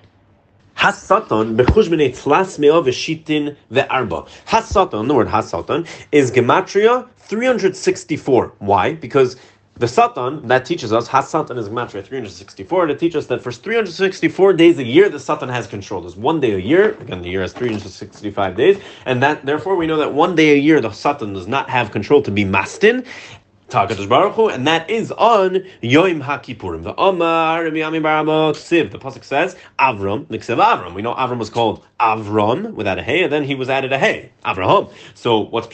Hasaton 0.77 1.57
bechushbene 1.57 2.09
tlas 2.15 2.59
meo 2.59 2.81
v'shitin 2.83 3.55
ve'arba. 3.71 4.27
Hasaton, 4.47 5.07
the 5.07 5.13
word 5.13 5.27
hasaton, 5.27 5.87
is 6.11 6.31
gematria 6.31 7.09
364. 7.17 8.53
Why? 8.59 8.93
Because 8.93 9.37
the 9.79 9.87
Satan, 9.87 10.47
that 10.47 10.65
teaches 10.65 10.91
us, 10.91 11.07
has 11.07 11.29
Satan 11.29 11.55
is 11.59 11.69
Gematria 11.69 12.03
364, 12.03 12.87
to 12.87 12.95
teach 12.95 13.15
us 13.15 13.27
that 13.27 13.43
for 13.43 13.51
364 13.51 14.53
days 14.53 14.79
a 14.79 14.83
year, 14.83 15.07
the 15.07 15.19
Satan 15.19 15.49
has 15.49 15.67
control. 15.67 16.01
There's 16.01 16.15
one 16.15 16.39
day 16.39 16.53
a 16.53 16.57
year, 16.57 16.91
again, 16.99 17.21
the 17.21 17.29
year 17.29 17.41
has 17.41 17.53
365 17.53 18.55
days, 18.55 18.81
and 19.05 19.21
that 19.21 19.45
therefore 19.45 19.75
we 19.75 19.85
know 19.85 19.97
that 19.97 20.11
one 20.11 20.35
day 20.35 20.53
a 20.53 20.57
year 20.57 20.81
the 20.81 20.89
Satan 20.91 21.33
does 21.33 21.47
not 21.47 21.69
have 21.69 21.91
control 21.91 22.23
to 22.23 22.31
be 22.31 22.43
Mastin, 22.43 23.05
Tagadosh 23.69 24.07
Baruch 24.07 24.33
Hu, 24.35 24.47
and 24.47 24.65
that 24.65 24.89
is 24.89 25.11
on 25.11 25.55
Yom 25.81 26.21
HaKippurim. 26.21 26.83
The 26.83 26.95
Omar. 26.95 27.69
The 27.69 27.69
pasuk 27.71 29.23
says 29.25 29.57
Avram, 29.77 30.25
Niksiv 30.27 30.63
Avram. 30.63 30.93
We 30.93 31.01
know 31.01 31.13
Avram 31.13 31.37
was 31.37 31.49
called 31.49 31.85
Avram 31.99 32.75
without 32.75 32.97
a 32.97 33.03
hey, 33.03 33.23
and 33.23 33.33
then 33.33 33.43
he 33.43 33.55
was 33.55 33.69
added 33.69 33.91
a 33.91 33.99
hey, 33.99 34.31
Avraham. 34.45 34.89
So 35.15 35.39
what's 35.39 35.67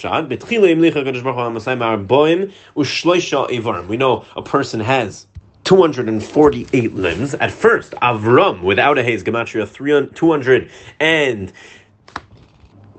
Evarim. 3.52 3.88
We 3.88 3.98
know 3.98 4.26
a 4.36 4.42
person 4.42 4.80
has 4.80 5.28
248 5.66 6.96
limbs. 6.96 7.36
At 7.36 7.52
first, 7.52 7.92
Avram, 8.02 8.64
without 8.64 8.98
a 8.98 9.04
hey, 9.04 9.14
is 9.14 9.24
Gematria 9.24 10.16
200 10.16 10.72
and 11.00 11.54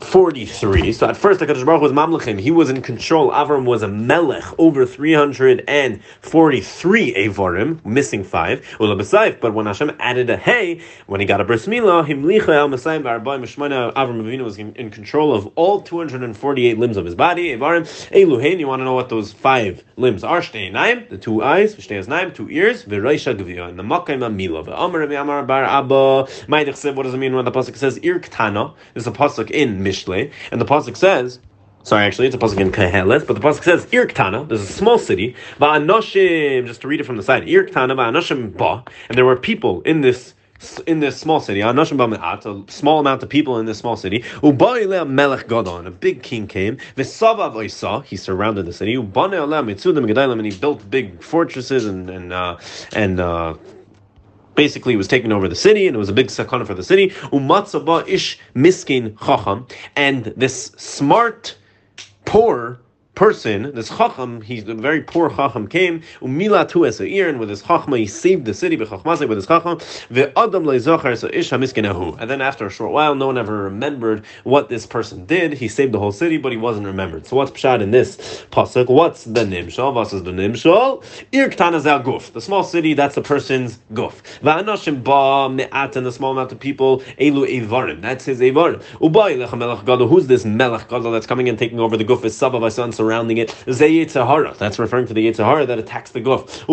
43. 0.05 0.93
So 0.93 1.09
at 1.09 1.17
first, 1.17 1.41
the 1.41 1.47
Kaddish 1.47 1.65
Baruch 1.65 1.83
was 1.83 1.93
Mamlechim. 1.93 2.39
He 2.39 2.51
was 2.51 2.71
in 2.71 2.83
control. 2.83 3.31
Avram 3.31 3.65
was 3.65 3.83
a 3.83 3.89
Melech 3.89 4.45
over 4.59 4.87
343 4.87 7.15
Avarim, 7.15 7.85
missing 7.85 8.23
five. 8.23 8.77
But 8.79 9.55
when 9.55 9.67
Hashem 9.67 9.97
added 9.99 10.31
a 10.31 10.37
Hey, 10.37 10.81
when 11.07 11.21
he 11.21 11.27
got 11.27 11.41
a 11.41 11.45
Bris 11.45 11.67
Milah, 11.67 12.07
Himlicha 12.07 12.49
El 12.49 12.69
Messiah 12.69 13.01
Barabay 13.01 13.41
Mishmana, 13.41 13.93
Avram 13.95 14.23
Avinu 14.23 14.45
was 14.45 14.59
in, 14.59 14.75
in, 14.75 14.91
control 14.91 15.35
of 15.35 15.47
all 15.57 15.81
248 15.81 16.79
limbs 16.79 16.97
of 16.97 17.05
his 17.05 17.15
body. 17.15 17.49
Avarim, 17.49 17.83
Eluhain, 18.11 18.59
you 18.59 18.69
want 18.69 18.81
to 18.81 18.85
know 18.85 18.95
what 18.95 19.09
those 19.09 19.33
five 19.33 19.85
limbs 19.97 20.23
are? 20.23 20.41
Shtei 20.41 20.71
Naim, 20.71 21.07
the 21.09 21.19
two 21.19 21.43
eyes, 21.43 21.75
Shtei 21.75 22.07
Naim, 22.07 22.33
two 22.33 22.49
ears, 22.51 22.85
Viraisha 22.85 23.37
Gavia, 23.37 23.69
and 23.69 23.79
the 23.79 23.83
Makayim 23.83 24.21
Amila. 24.21 24.65
Amar 24.75 25.45
Bar 25.45 25.65
Abba, 25.65 26.27
what 26.47 27.03
does 27.03 27.15
it 27.15 27.19
mean 27.19 27.35
when 27.35 27.45
the 27.45 27.51
Pasuk 27.51 27.77
says 27.77 27.99
Ir 27.99 28.21
Ktana? 28.21 28.75
This 28.93 29.03
is 29.03 29.07
a 29.07 29.13
Pasuk 29.13 29.51
in 29.51 29.83
Mishnah. 29.83 29.94
Mishle, 29.95 30.33
and 30.51 30.61
the 30.61 30.65
pasuk 30.65 30.97
says. 30.97 31.41
Sorry, 31.83 32.05
actually, 32.07 32.29
it's 32.29 32.37
a 32.37 32.39
pasuk 32.39 32.61
in 32.61 32.73
Kehelet, 32.73 33.27
but 33.27 33.35
the 33.35 33.41
pasuk 33.41 33.63
says 33.65 33.87
Irktana. 33.87 34.49
There's 34.49 34.63
a 34.63 34.67
small 34.67 34.99
city. 34.99 35.37
Va'anoshim. 35.59 36.67
Just 36.67 36.81
to 36.81 36.89
read 36.89 37.01
it 37.01 37.05
from 37.05 37.19
the 37.19 37.23
side. 37.23 37.43
Irktana 37.45 37.95
va'anoshim 37.95 38.57
ba, 38.57 38.83
and 39.09 39.19
there 39.19 39.27
were 39.27 39.37
people 39.37 39.83
in 39.83 40.01
this 40.01 40.35
in 40.87 41.01
this 41.01 41.19
small 41.19 41.41
city, 41.41 41.61
a 41.61 41.87
small 42.69 43.01
amount 43.01 43.23
of 43.23 43.29
people 43.29 43.59
in 43.59 43.67
this 43.67 43.77
small 43.77 43.97
city. 43.97 44.25
melech 44.43 45.51
a 45.51 45.91
big 45.91 46.23
king 46.23 46.47
came. 46.47 46.79
He 46.97 47.05
surrounded 47.05 48.65
the 48.65 48.73
city. 48.73 48.95
and 48.95 50.47
he 50.47 50.59
built 50.59 50.91
big 50.91 51.23
fortresses 51.23 51.85
and 51.85 52.09
and 52.09 52.33
uh, 52.33 52.57
and. 52.95 53.21
Uh, 53.21 53.55
basically 54.55 54.95
it 54.95 54.97
was 54.97 55.09
taking 55.09 55.33
over 55.33 55.49
the 55.49 55.55
city, 55.55 55.87
and 55.87 55.97
it 55.97 55.99
was 55.99 56.09
a 56.09 56.13
big 56.13 56.29
sakana 56.29 56.67
for 56.67 56.75
the 56.75 56.85
city. 56.85 57.11
Umatzaba 57.33 58.07
ish 58.09 58.39
miskin 58.55 59.17
chacham, 59.19 59.67
and 59.97 60.27
this 60.37 60.67
smart, 60.77 61.57
poor 62.25 62.81
person, 63.15 63.75
this 63.75 63.89
chacham, 63.89 64.41
he's 64.41 64.67
a 64.69 64.75
very 64.75 65.01
poor 65.01 65.31
chacham, 65.31 65.69
came 65.69 66.03
umila 66.21 66.69
tu 66.69 66.85
es 66.87 67.01
and 67.01 67.39
with 67.39 67.49
his 67.49 67.63
chachma 67.63 67.99
he 67.99 68.07
saved 68.07 68.45
the 68.45 68.55
city 68.55 68.77
with 68.77 68.91
his 68.91 69.47
chacham 69.47 69.79
ve'adam 69.79 70.65
leizachar 70.65 71.17
so 71.17 71.29
ish 71.33 71.51
hamiskinahu. 71.51 72.19
And 72.19 72.31
then 72.31 72.41
after 72.41 72.67
a 72.67 72.71
short 72.71 72.93
while, 72.93 73.15
no 73.15 73.27
one 73.27 73.39
ever 73.39 73.57
remembered 73.65 74.25
what 74.45 74.69
this 74.69 74.87
person 74.87 75.27
did. 75.27 75.53
He 75.55 75.69
saved 75.69 75.93
the 75.93 75.99
whole 75.99 76.13
city, 76.13 76.39
but 76.39 76.53
he 76.53 76.59
wasn't 76.59 76.87
remembered. 76.87 77.27
So 77.27 77.37
what's 77.37 77.51
pshat 77.51 77.81
in 77.81 77.91
this 77.91 78.17
pasuk? 78.51 78.89
What's 78.89 79.25
the 79.25 79.45
nimshal? 79.45 79.95
What 79.95 80.13
is 80.13 80.23
the 80.23 80.31
nimshal? 80.31 81.05
Ir 81.33 81.51
ktana 81.51 81.81
guf. 82.03 82.33
The 82.33 82.41
small 82.41 82.65
city, 82.65 82.95
that's 82.95 83.15
the 83.15 83.23
person's 83.23 83.79
guf. 83.93 84.23
Va'anashim 84.41 85.03
ba 85.05 85.49
me'at 85.49 85.97
and 85.97 86.07
the 86.07 86.13
small 86.13 86.33
amount 86.33 86.53
of 86.53 86.61
people 86.61 87.01
elu 87.19 87.47
evarim. 87.61 88.01
That's 88.01 88.25
his 88.25 88.41
evarim. 88.41 88.83
Ubai 89.01 89.37
lecha 89.37 89.57
melech 89.57 89.85
gadol. 89.85 90.09
Who's 90.09 90.27
this 90.27 90.45
melech 90.45 90.89
gadol 90.89 91.13
that's 91.13 91.27
coming 91.27 91.49
and 91.49 91.59
taking 91.59 91.81
over 91.81 91.97
the 91.97 92.05
guf? 92.05 92.25
Is 92.25 92.37
Saba 92.37 92.71
son 92.71 92.93
surrounding 93.05 93.39
it. 93.39 93.49
That's 93.67 94.79
referring 94.79 95.07
to 95.09 95.15
the 95.15 95.31
Yitzhahara 95.31 95.67
that 95.67 95.79
attacks 95.79 96.11
the 96.13 96.21
Guf. 96.21 96.65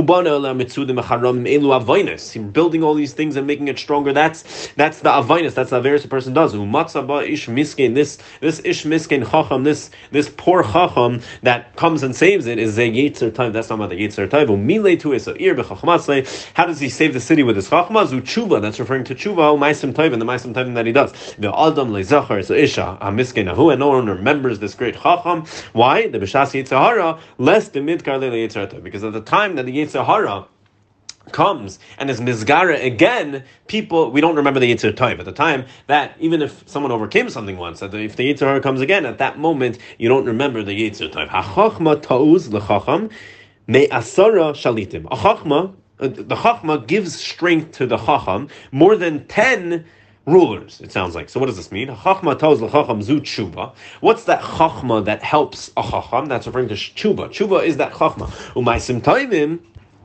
Building 2.54 2.84
all 2.84 2.94
these 2.94 3.14
things 3.14 3.36
and 3.36 3.48
making 3.48 3.68
it 3.68 3.78
stronger. 3.78 4.14
That's 4.14 4.70
that's 4.76 5.00
the 5.00 5.10
Avinus. 5.10 5.54
That's 5.54 5.72
the 5.72 5.82
Averis 5.82 6.06
a 6.06 6.08
person 6.08 6.34
does. 6.34 6.54
ish 6.54 7.48
miskin. 7.48 7.94
This 7.94 8.18
this 8.40 8.62
ish 8.64 8.86
miskin 8.86 9.30
chacham. 9.30 9.64
This 9.64 9.90
this 10.12 10.34
poor 10.38 10.64
chacham 10.64 11.22
that 11.44 11.76
comes 11.76 12.04
and 12.04 12.16
saves 12.16 12.46
it 12.48 12.58
is 12.58 12.78
a 12.80 12.90
Yetzer 12.90 13.34
time. 13.34 13.52
That's 13.52 13.70
not 13.70 13.76
about 13.76 13.90
the 13.90 14.08
Yetzer 14.08 14.30
time. 14.30 14.42
Is 14.72 16.48
How 16.54 16.66
does 16.66 16.80
he 16.80 16.90
save 16.90 17.14
the 17.14 17.20
city 17.20 17.44
with 17.44 17.58
his 17.58 17.70
chachma? 17.70 18.08
Zu. 18.08 18.62
That's 18.62 18.80
referring 18.80 19.04
to 19.06 19.16
tshuva. 19.16 19.58
Maisim 19.58 19.94
tayv 19.94 20.14
and 20.14 20.22
the 20.22 20.26
maisim 20.26 20.54
tayv 20.54 20.74
that 20.76 20.86
he 20.86 20.92
does. 20.94 21.12
The 21.38 21.50
adam 21.50 21.92
lezachar 21.92 22.46
so 22.46 22.54
isha 22.54 22.98
a 23.02 23.12
miskin 23.12 23.50
ahu 23.50 23.70
and 23.70 23.80
no 23.80 23.90
one 23.90 24.08
remembers 24.08 24.60
this 24.60 24.76
great 24.76 24.96
chacham. 24.96 25.46
Why? 25.74 26.08
The 26.08 26.21
b'shas 26.22 26.54
yitzhahara 26.54 27.20
less 27.38 27.70
the 27.70 27.80
midkar 27.80 28.20
le 28.20 28.82
because 28.82 29.04
at 29.04 29.14
the 29.14 29.22
time 29.22 29.56
that 29.56 29.66
the 29.66 29.78
yitzhahara 29.78 30.48
comes 31.32 31.80
and 31.98 32.10
is 32.10 32.20
mizgara 32.20 32.84
again, 32.84 33.44
people 33.68 34.12
we 34.12 34.22
don't 34.22 34.36
remember 34.36 34.60
the 34.60 34.74
Yitzhar 34.74 35.20
at 35.20 35.26
the 35.26 35.32
time. 35.32 35.66
That 35.88 36.16
even 36.20 36.42
if 36.42 36.68
someone 36.68 36.92
overcame 36.92 37.30
something 37.30 37.58
once, 37.58 37.80
that 37.80 37.94
if 37.94 38.16
the 38.16 38.34
Yitzhar 38.34 38.62
comes 38.62 38.82
again 38.82 39.06
at 39.06 39.18
that 39.20 39.38
moment, 39.38 39.78
you 39.98 40.10
don't 40.10 40.26
remember 40.26 40.64
the 40.64 40.72
Yitzhar 40.72 41.12
Tov. 41.12 41.30
Hachachma 41.30 42.02
tauz 42.02 42.50
me 43.68 43.88
asara 43.88 44.54
shalitim. 44.54 45.06
A 45.06 45.16
chachma, 45.18 45.74
uh, 46.00 46.08
the 46.08 46.36
chachma 46.36 46.86
gives 46.86 47.16
strength 47.16 47.72
to 47.74 47.86
the 47.86 47.98
chacham 47.98 48.50
more 48.72 48.96
than 48.96 49.28
ten 49.28 49.86
rulers, 50.26 50.80
it 50.82 50.92
sounds 50.92 51.16
like. 51.16 51.30
So 51.30 51.40
what 51.40 51.48
does 51.48 51.58
this 51.58 51.72
mean? 51.72 51.88
Chachma 51.90 52.38
tells 52.38 52.60
the 52.60 52.68
chacham 52.70 53.02
zu 53.02 53.22
tshuva. 53.22 53.74
What's 54.02 54.26
that 54.26 54.42
chachma 54.42 55.04
that 55.06 55.24
helps 55.24 55.72
a 55.78 55.84
chacham? 55.84 56.28
That's 56.28 56.48
referring 56.48 56.68
to 56.70 56.76
tshuva. 56.76 57.30
Tshuva 57.30 57.64
is 57.66 57.78
that 57.78 57.94
chachma. 57.94 58.28
Umaisim 58.54 59.02
taivim 59.02 59.60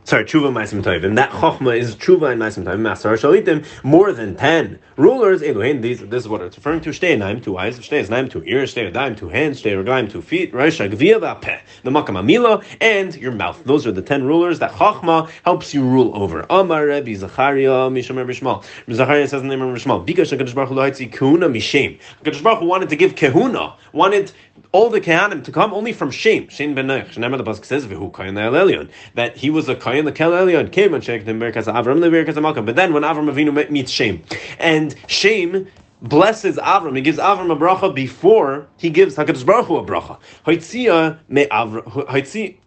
sorry, 0.07 0.25
tshuva 0.25 0.53
ma'asim 0.53 0.83
tovim. 0.83 1.16
That 1.16 1.31
chokhmah 1.31 1.79
is 1.79 1.97
tshuva 1.97 2.33
and 2.33 2.40
ma'asim 2.40 2.64
tovim. 2.64 2.81
Masar 2.81 3.14
shalitim 3.19 3.66
more 3.85 4.12
than 4.12 4.37
ten 4.37 4.79
rulers. 4.97 5.42
Elohein. 5.42 5.83
These 5.83 6.01
this 6.07 6.23
is 6.23 6.29
what 6.29 6.40
it's 6.40 6.57
referring 6.57 6.81
to. 6.83 6.90
Shtei 6.90 7.19
naim 7.19 7.40
two 7.40 7.59
eyes. 7.59 7.79
Shtei 7.79 8.09
naim 8.09 8.29
two 8.29 8.42
ears. 8.45 8.75
Shtei 8.75 8.92
daim 8.92 9.16
two 9.16 9.29
hands. 9.29 9.61
Shtei 9.61 9.77
reglaim 9.85 10.11
two 10.11 10.23
feet. 10.23 10.53
Reisha 10.53 10.90
gvia 10.90 11.19
v'apeh. 11.19 11.61
The 11.83 11.90
makam 11.90 12.16
amila 12.16 12.64
and 12.81 13.14
your 13.16 13.33
mouth. 13.33 13.62
Those 13.64 13.87
are 13.87 13.92
the 13.92 14.03
ten 14.03 14.25
rulers 14.25 14.61
that 14.61 14.73
chokhmah 14.73 15.29
helps 15.45 15.75
you 15.75 15.83
rule 15.83 16.16
over. 16.16 16.47
Amar 16.49 16.87
Rebbe 16.87 17.11
Zacharia 17.11 17.90
Misham 17.90 18.16
Rebbe 18.16 18.33
Shmuel. 18.33 18.64
Zacharia 18.88 19.29
says 19.29 19.42
the 19.42 19.49
name 19.49 19.61
of 19.61 19.69
Rebbe 19.69 19.81
Shmuel. 19.81 20.07
Because 20.07 20.31
Hakadosh 20.31 20.55
Baruch 20.55 20.99
Hu 20.99 21.09
kahuna 21.09 21.49
mishem. 21.49 21.99
Hakadosh 22.23 22.42
Baruch 22.42 22.61
Hu 22.61 22.66
wanted 22.66 22.88
to 22.90 22.97
give 22.97 23.16
kahuna. 23.16 23.75
Wanted 23.92 24.33
all 24.73 24.90
the 24.90 25.01
Kehanim 25.01 25.45
to 25.45 25.53
come 25.53 25.73
only 25.73 25.92
from 25.92 26.11
Shem, 26.11 26.49
Shem 26.49 26.75
ben 26.75 26.87
Noach. 26.87 27.14
Remember 27.14 27.37
the 27.37 27.45
pasuk 27.45 27.64
says 27.64 27.87
V'hu 27.87 28.11
Kayin 28.11 28.35
Elyon 28.35 28.90
that 29.14 29.37
he 29.37 29.51
was 29.51 29.69
a 29.69 29.75
the 29.75 30.12
Kel 30.12 30.33
Elyon 30.33 30.71
came 30.71 30.95
and 30.95 31.03
checked 31.03 31.27
him 31.27 31.40
Berkas 31.40 31.73
Avram 31.73 32.01
the 32.01 32.09
Berkas 32.09 32.40
Malka. 32.40 32.62
But 32.62 32.77
then 32.77 32.92
when 32.92 33.03
Avram 33.03 33.33
Avinu 33.33 33.71
meets 33.71 33.90
Shem, 33.90 34.23
and 34.59 34.95
Shem 35.07 35.66
blesses 36.03 36.57
Avram, 36.57 36.97
he 36.97 37.03
gives 37.03 37.19
Avram 37.19 37.51
a 37.51 37.57
bracha 37.57 37.95
before 37.95 38.66
he 38.77 38.90
gives 38.90 39.16
Hakadosh 39.16 39.47
Baruch 39.47 39.66
Hu 39.66 39.77
a 39.77 39.85
bracha. 39.85 40.19
Hoitzia 40.45 41.19
me 41.29 41.47
Avram. 41.47 42.61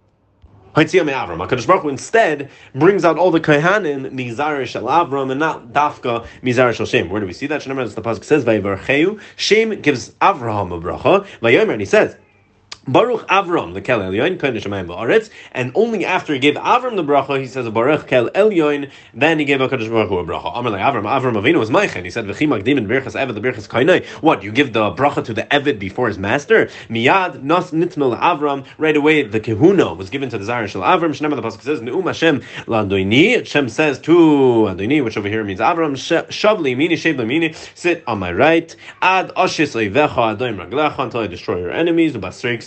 HaKadosh 0.75 1.67
Baruch 1.67 1.83
Hu 1.83 1.89
instead 1.89 2.49
brings 2.75 3.03
out 3.03 3.17
all 3.17 3.31
the 3.31 3.39
Kohanim 3.39 4.11
Mizar 4.11 4.65
Shel 4.65 4.83
Avram 4.83 5.31
and 5.31 5.39
not 5.39 5.73
Dafka 5.73 6.27
Mizar 6.43 6.73
Shel 6.73 6.85
Shem. 6.85 7.09
Where 7.09 7.19
do 7.19 7.27
we 7.27 7.33
see 7.33 7.47
that? 7.47 7.65
Remember, 7.65 7.87
the 7.87 8.01
pasuk 8.01 8.23
says 8.23 8.45
Vayivarcheu. 8.45 9.19
Shem 9.35 9.81
gives 9.81 10.11
Avraham 10.21 10.75
a 10.75 10.79
bracha. 10.79 11.25
Vayomer 11.41 11.71
and 11.71 11.81
he 11.81 11.85
says. 11.85 12.15
Baruch 12.87 13.27
Avram 13.27 13.73
the 13.73 13.81
Kel 13.81 13.99
Elyon 13.99 14.37
Shemayim 14.39 14.87
Ba'aretz, 14.87 15.29
and 15.51 15.71
only 15.75 16.05
after 16.05 16.33
he 16.33 16.39
gave 16.39 16.55
Avram 16.55 16.95
the 16.95 17.03
bracha, 17.03 17.39
he 17.39 17.47
says 17.47 17.65
a 17.65 17.71
Baruch 17.71 18.07
Kel 18.07 18.29
Elyon. 18.31 18.89
Then 19.13 19.37
he 19.37 19.45
gave 19.45 19.61
a 19.61 19.67
Kodesh 19.67 19.89
Baruch 19.89 20.09
Hu 20.09 20.17
a 20.17 20.23
bracha. 20.23 20.51
Amar 20.57 20.71
like 20.71 20.81
Avram, 20.81 21.03
Avram 21.03 21.33
Avinu 21.33 21.59
was 21.59 21.69
Meichen. 21.69 22.03
He 22.03 22.09
said 22.09 22.25
V'chi 22.25 22.47
Magdim 22.47 22.77
and 22.77 22.87
Birchas 22.87 23.13
Eved 23.13 23.35
the 23.35 23.41
Birchas 23.41 23.67
Kainai. 23.67 24.05
What 24.21 24.43
you 24.43 24.51
give 24.51 24.73
the 24.73 24.91
bracha 24.91 25.23
to 25.25 25.33
the 25.33 25.43
Eved 25.43 25.77
before 25.79 26.07
his 26.07 26.17
master? 26.17 26.67
Miyad 26.87 27.43
Nas 27.43 27.71
Nitnul 27.71 28.19
Avram. 28.19 28.65
Right 28.77 28.95
away 28.95 29.23
the 29.23 29.39
Kehuna 29.39 29.95
was 29.97 30.09
given 30.09 30.29
to 30.29 30.37
the 30.37 30.45
Zayir 30.45 30.67
Shel 30.67 30.81
Avram. 30.81 31.11
Shneimah 31.11 31.35
the 31.35 31.41
pasuk 31.41 31.61
says 31.61 31.81
Neum 31.81 32.05
Hashem 32.05 32.41
Ladoini. 32.65 33.37
Hashem 33.37 33.69
says 33.69 33.99
to 33.99 34.13
Adoini, 34.13 35.03
which 35.03 35.17
over 35.17 35.27
here 35.27 35.43
means 35.43 35.59
Avram 35.59 35.93
Shavli 35.93 36.75
Mini 36.75 36.95
Shavli 36.95 37.27
Mini. 37.27 37.53
Sit 37.75 38.03
on 38.07 38.19
my 38.19 38.31
right. 38.31 38.75
Ad 39.01 39.29
Ashis 39.35 39.75
Leivecha 39.75 40.37
Adoim 40.37 40.57
Raglecha 40.57 40.99
until 40.99 41.21
I 41.21 41.27
destroy 41.27 41.59
your 41.59 41.71
enemies. 41.71 42.15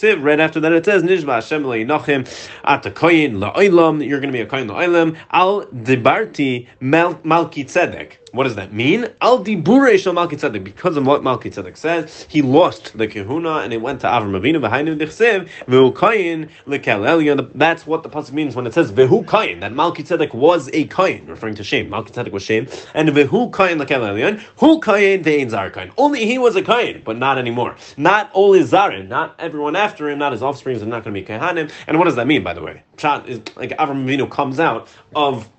Ubasrik 0.02 0.22
Right 0.22 0.40
after 0.40 0.60
that, 0.60 0.72
it 0.72 0.84
says 0.84 1.02
Nishba 1.02 1.34
Hashem 1.34 1.62
le'inachim 1.62 2.28
at 2.64 2.82
the 2.82 2.90
koyin 2.90 3.36
la'olam. 3.36 4.06
You're 4.06 4.20
going 4.20 4.32
to 4.32 4.36
be 4.36 4.40
a 4.40 4.46
koyin 4.46 4.68
la'olam. 4.68 5.16
Al 5.30 5.66
debarti 5.66 6.68
malki 6.80 7.64
tzedek. 7.64 8.21
What 8.32 8.44
does 8.44 8.54
that 8.54 8.72
mean? 8.72 9.08
Al 9.20 9.44
dibure 9.44 9.98
shel 9.98 10.14
Malki 10.14 10.40
Tzedek. 10.40 10.64
Because 10.64 10.96
of 10.96 11.06
what 11.06 11.20
Malki 11.20 11.52
Tzedek 11.52 11.76
says, 11.76 12.26
he 12.30 12.40
lost 12.40 12.96
the 12.96 13.06
kahuna 13.06 13.58
and 13.58 13.74
it 13.74 13.82
went 13.82 14.00
to 14.00 14.06
Avram 14.06 14.30
Avinu 14.30 14.58
v'hainu 14.58 14.98
dichsev 14.98 15.50
v'hu 15.66 15.92
kayin 15.92 16.48
lekel 16.66 17.02
elyon. 17.02 17.50
That's 17.54 17.86
what 17.86 18.02
the 18.02 18.08
pasuk 18.08 18.32
means 18.32 18.56
when 18.56 18.66
it 18.66 18.72
says 18.72 18.90
v'hu 18.90 19.26
kayin. 19.26 19.60
That 19.60 19.72
Malki 19.72 19.98
Tzedek 19.98 20.32
was 20.32 20.68
a 20.68 20.86
kayin, 20.88 21.28
referring 21.28 21.56
to 21.56 21.62
Shem. 21.62 21.90
Malki 21.90 22.10
Tzedek 22.10 22.32
was 22.32 22.42
Shem, 22.42 22.68
and 22.94 23.10
v'hu 23.10 23.50
kayin 23.50 23.78
lekel 23.78 24.00
elyon. 24.00 24.40
Hu 24.56 24.80
kayin 24.80 25.22
ve'in 25.22 25.50
zar 25.50 25.70
kayin. 25.70 25.92
Only 25.98 26.24
he 26.24 26.38
was 26.38 26.56
a 26.56 26.62
kayin, 26.62 27.04
but 27.04 27.18
not 27.18 27.36
anymore. 27.36 27.76
Not 27.98 28.32
all 28.32 28.54
his 28.54 28.72
zarim, 28.72 29.08
not 29.08 29.34
everyone 29.40 29.76
after 29.76 30.08
him, 30.08 30.18
not 30.18 30.32
his 30.32 30.42
offspring 30.42 30.80
are 30.80 30.86
not 30.86 31.04
going 31.04 31.14
to 31.14 31.20
be 31.20 31.26
kahanim. 31.26 31.70
And 31.86 31.98
what 31.98 32.06
does 32.06 32.16
that 32.16 32.26
mean, 32.26 32.42
by 32.42 32.54
the 32.54 32.62
way? 32.62 32.82
Pshat 32.96 33.28
is 33.28 33.42
like 33.56 33.72
Avram 33.72 34.06
Avinu 34.06 34.30
comes 34.30 34.58
out 34.58 34.88
of 35.14 35.50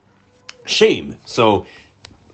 shame. 0.65 1.19
So 1.25 1.67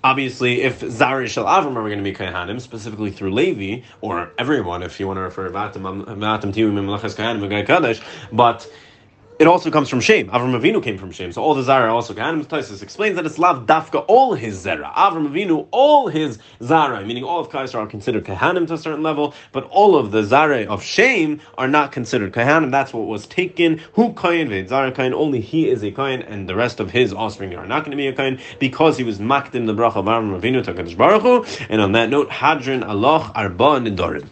obviously, 0.03 0.61
if 0.61 0.81
Zari 0.81 1.27
Shel 1.27 1.45
Avram 1.45 1.75
are 1.75 1.87
going 1.87 1.97
to 1.97 2.03
be 2.03 2.13
Kohanim, 2.13 2.59
specifically 2.61 3.11
through 3.11 3.33
Levi, 3.33 3.85
or 4.01 4.31
everyone, 4.37 4.83
if 4.83 4.99
you 4.99 5.07
want 5.07 5.17
to 5.17 5.21
refer 5.21 5.49
Vatim 5.49 5.81
Tiyu 5.81 6.71
Mimlachas 6.71 7.15
Kohanim 7.15 7.65
Kadesh, 7.65 8.01
but 8.31 8.69
it 9.39 9.47
also 9.47 9.71
comes 9.71 9.87
from 9.87 10.01
Shem. 10.01 10.27
Avram 10.27 10.59
Avinu 10.59 10.83
came 10.83 10.97
from 10.97 11.11
Shem. 11.11 11.31
So 11.31 11.41
all 11.41 11.55
the 11.55 11.63
Zara 11.63 11.95
also 11.95 12.13
Kohanim. 12.13 12.45
Taisus 12.45 12.83
explains 12.83 13.15
that 13.15 13.25
it's 13.25 13.39
Lav 13.39 13.65
Dafka, 13.65 14.03
all 14.09 14.33
his 14.33 14.65
Zera. 14.65 14.93
Avram 14.93 15.29
Avinu, 15.29 15.65
all 15.71 16.09
his 16.09 16.39
Zara, 16.61 17.05
meaning 17.05 17.23
all 17.23 17.39
of 17.39 17.49
Kaisar 17.49 17.75
are 17.75 17.87
considered 17.87 18.25
Kahanim 18.25 18.67
to 18.67 18.73
a 18.73 18.77
certain 18.77 19.01
level, 19.01 19.33
but 19.53 19.63
all 19.71 19.95
of 19.95 20.11
the 20.11 20.23
Zara 20.23 20.63
of 20.63 20.83
Shem 20.83 21.39
are 21.57 21.69
not 21.69 21.93
considered 21.93 22.33
Kahanim. 22.33 22.69
That's 22.69 22.93
what 22.93 23.07
was 23.07 23.25
taken. 23.27 23.77
Who 23.93 24.13
Kain 24.13 24.49
Ved 24.49 24.67
Zara 24.67 24.91
Kain, 24.91 25.13
only 25.13 25.39
he 25.39 25.69
is 25.69 25.83
a 25.83 25.91
Kain, 25.91 26.21
and 26.21 26.49
the 26.49 26.55
rest 26.55 26.81
of 26.81 26.91
his 26.91 27.13
offspring 27.13 27.55
are 27.55 27.65
not 27.65 27.85
going 27.85 27.91
to 27.91 27.97
be 27.97 28.07
a 28.07 28.13
Kain 28.13 28.41
because 28.59 28.97
he 28.97 29.05
was 29.05 29.19
Makdim 29.19 29.67
the 29.67 29.73
Bracha 29.73 29.95
of 29.95 30.05
Avram 30.05 30.37
Avinu 30.37 30.61
to 30.65 30.95
Baruch 30.97 31.21
Hu. 31.21 31.65
And 31.69 31.79
on 31.79 31.93
that 31.93 32.09
note, 32.09 32.29
Hadron 32.29 32.83
Allah 32.83 33.31
Arba 33.33 33.79
Nidorim. 33.79 34.27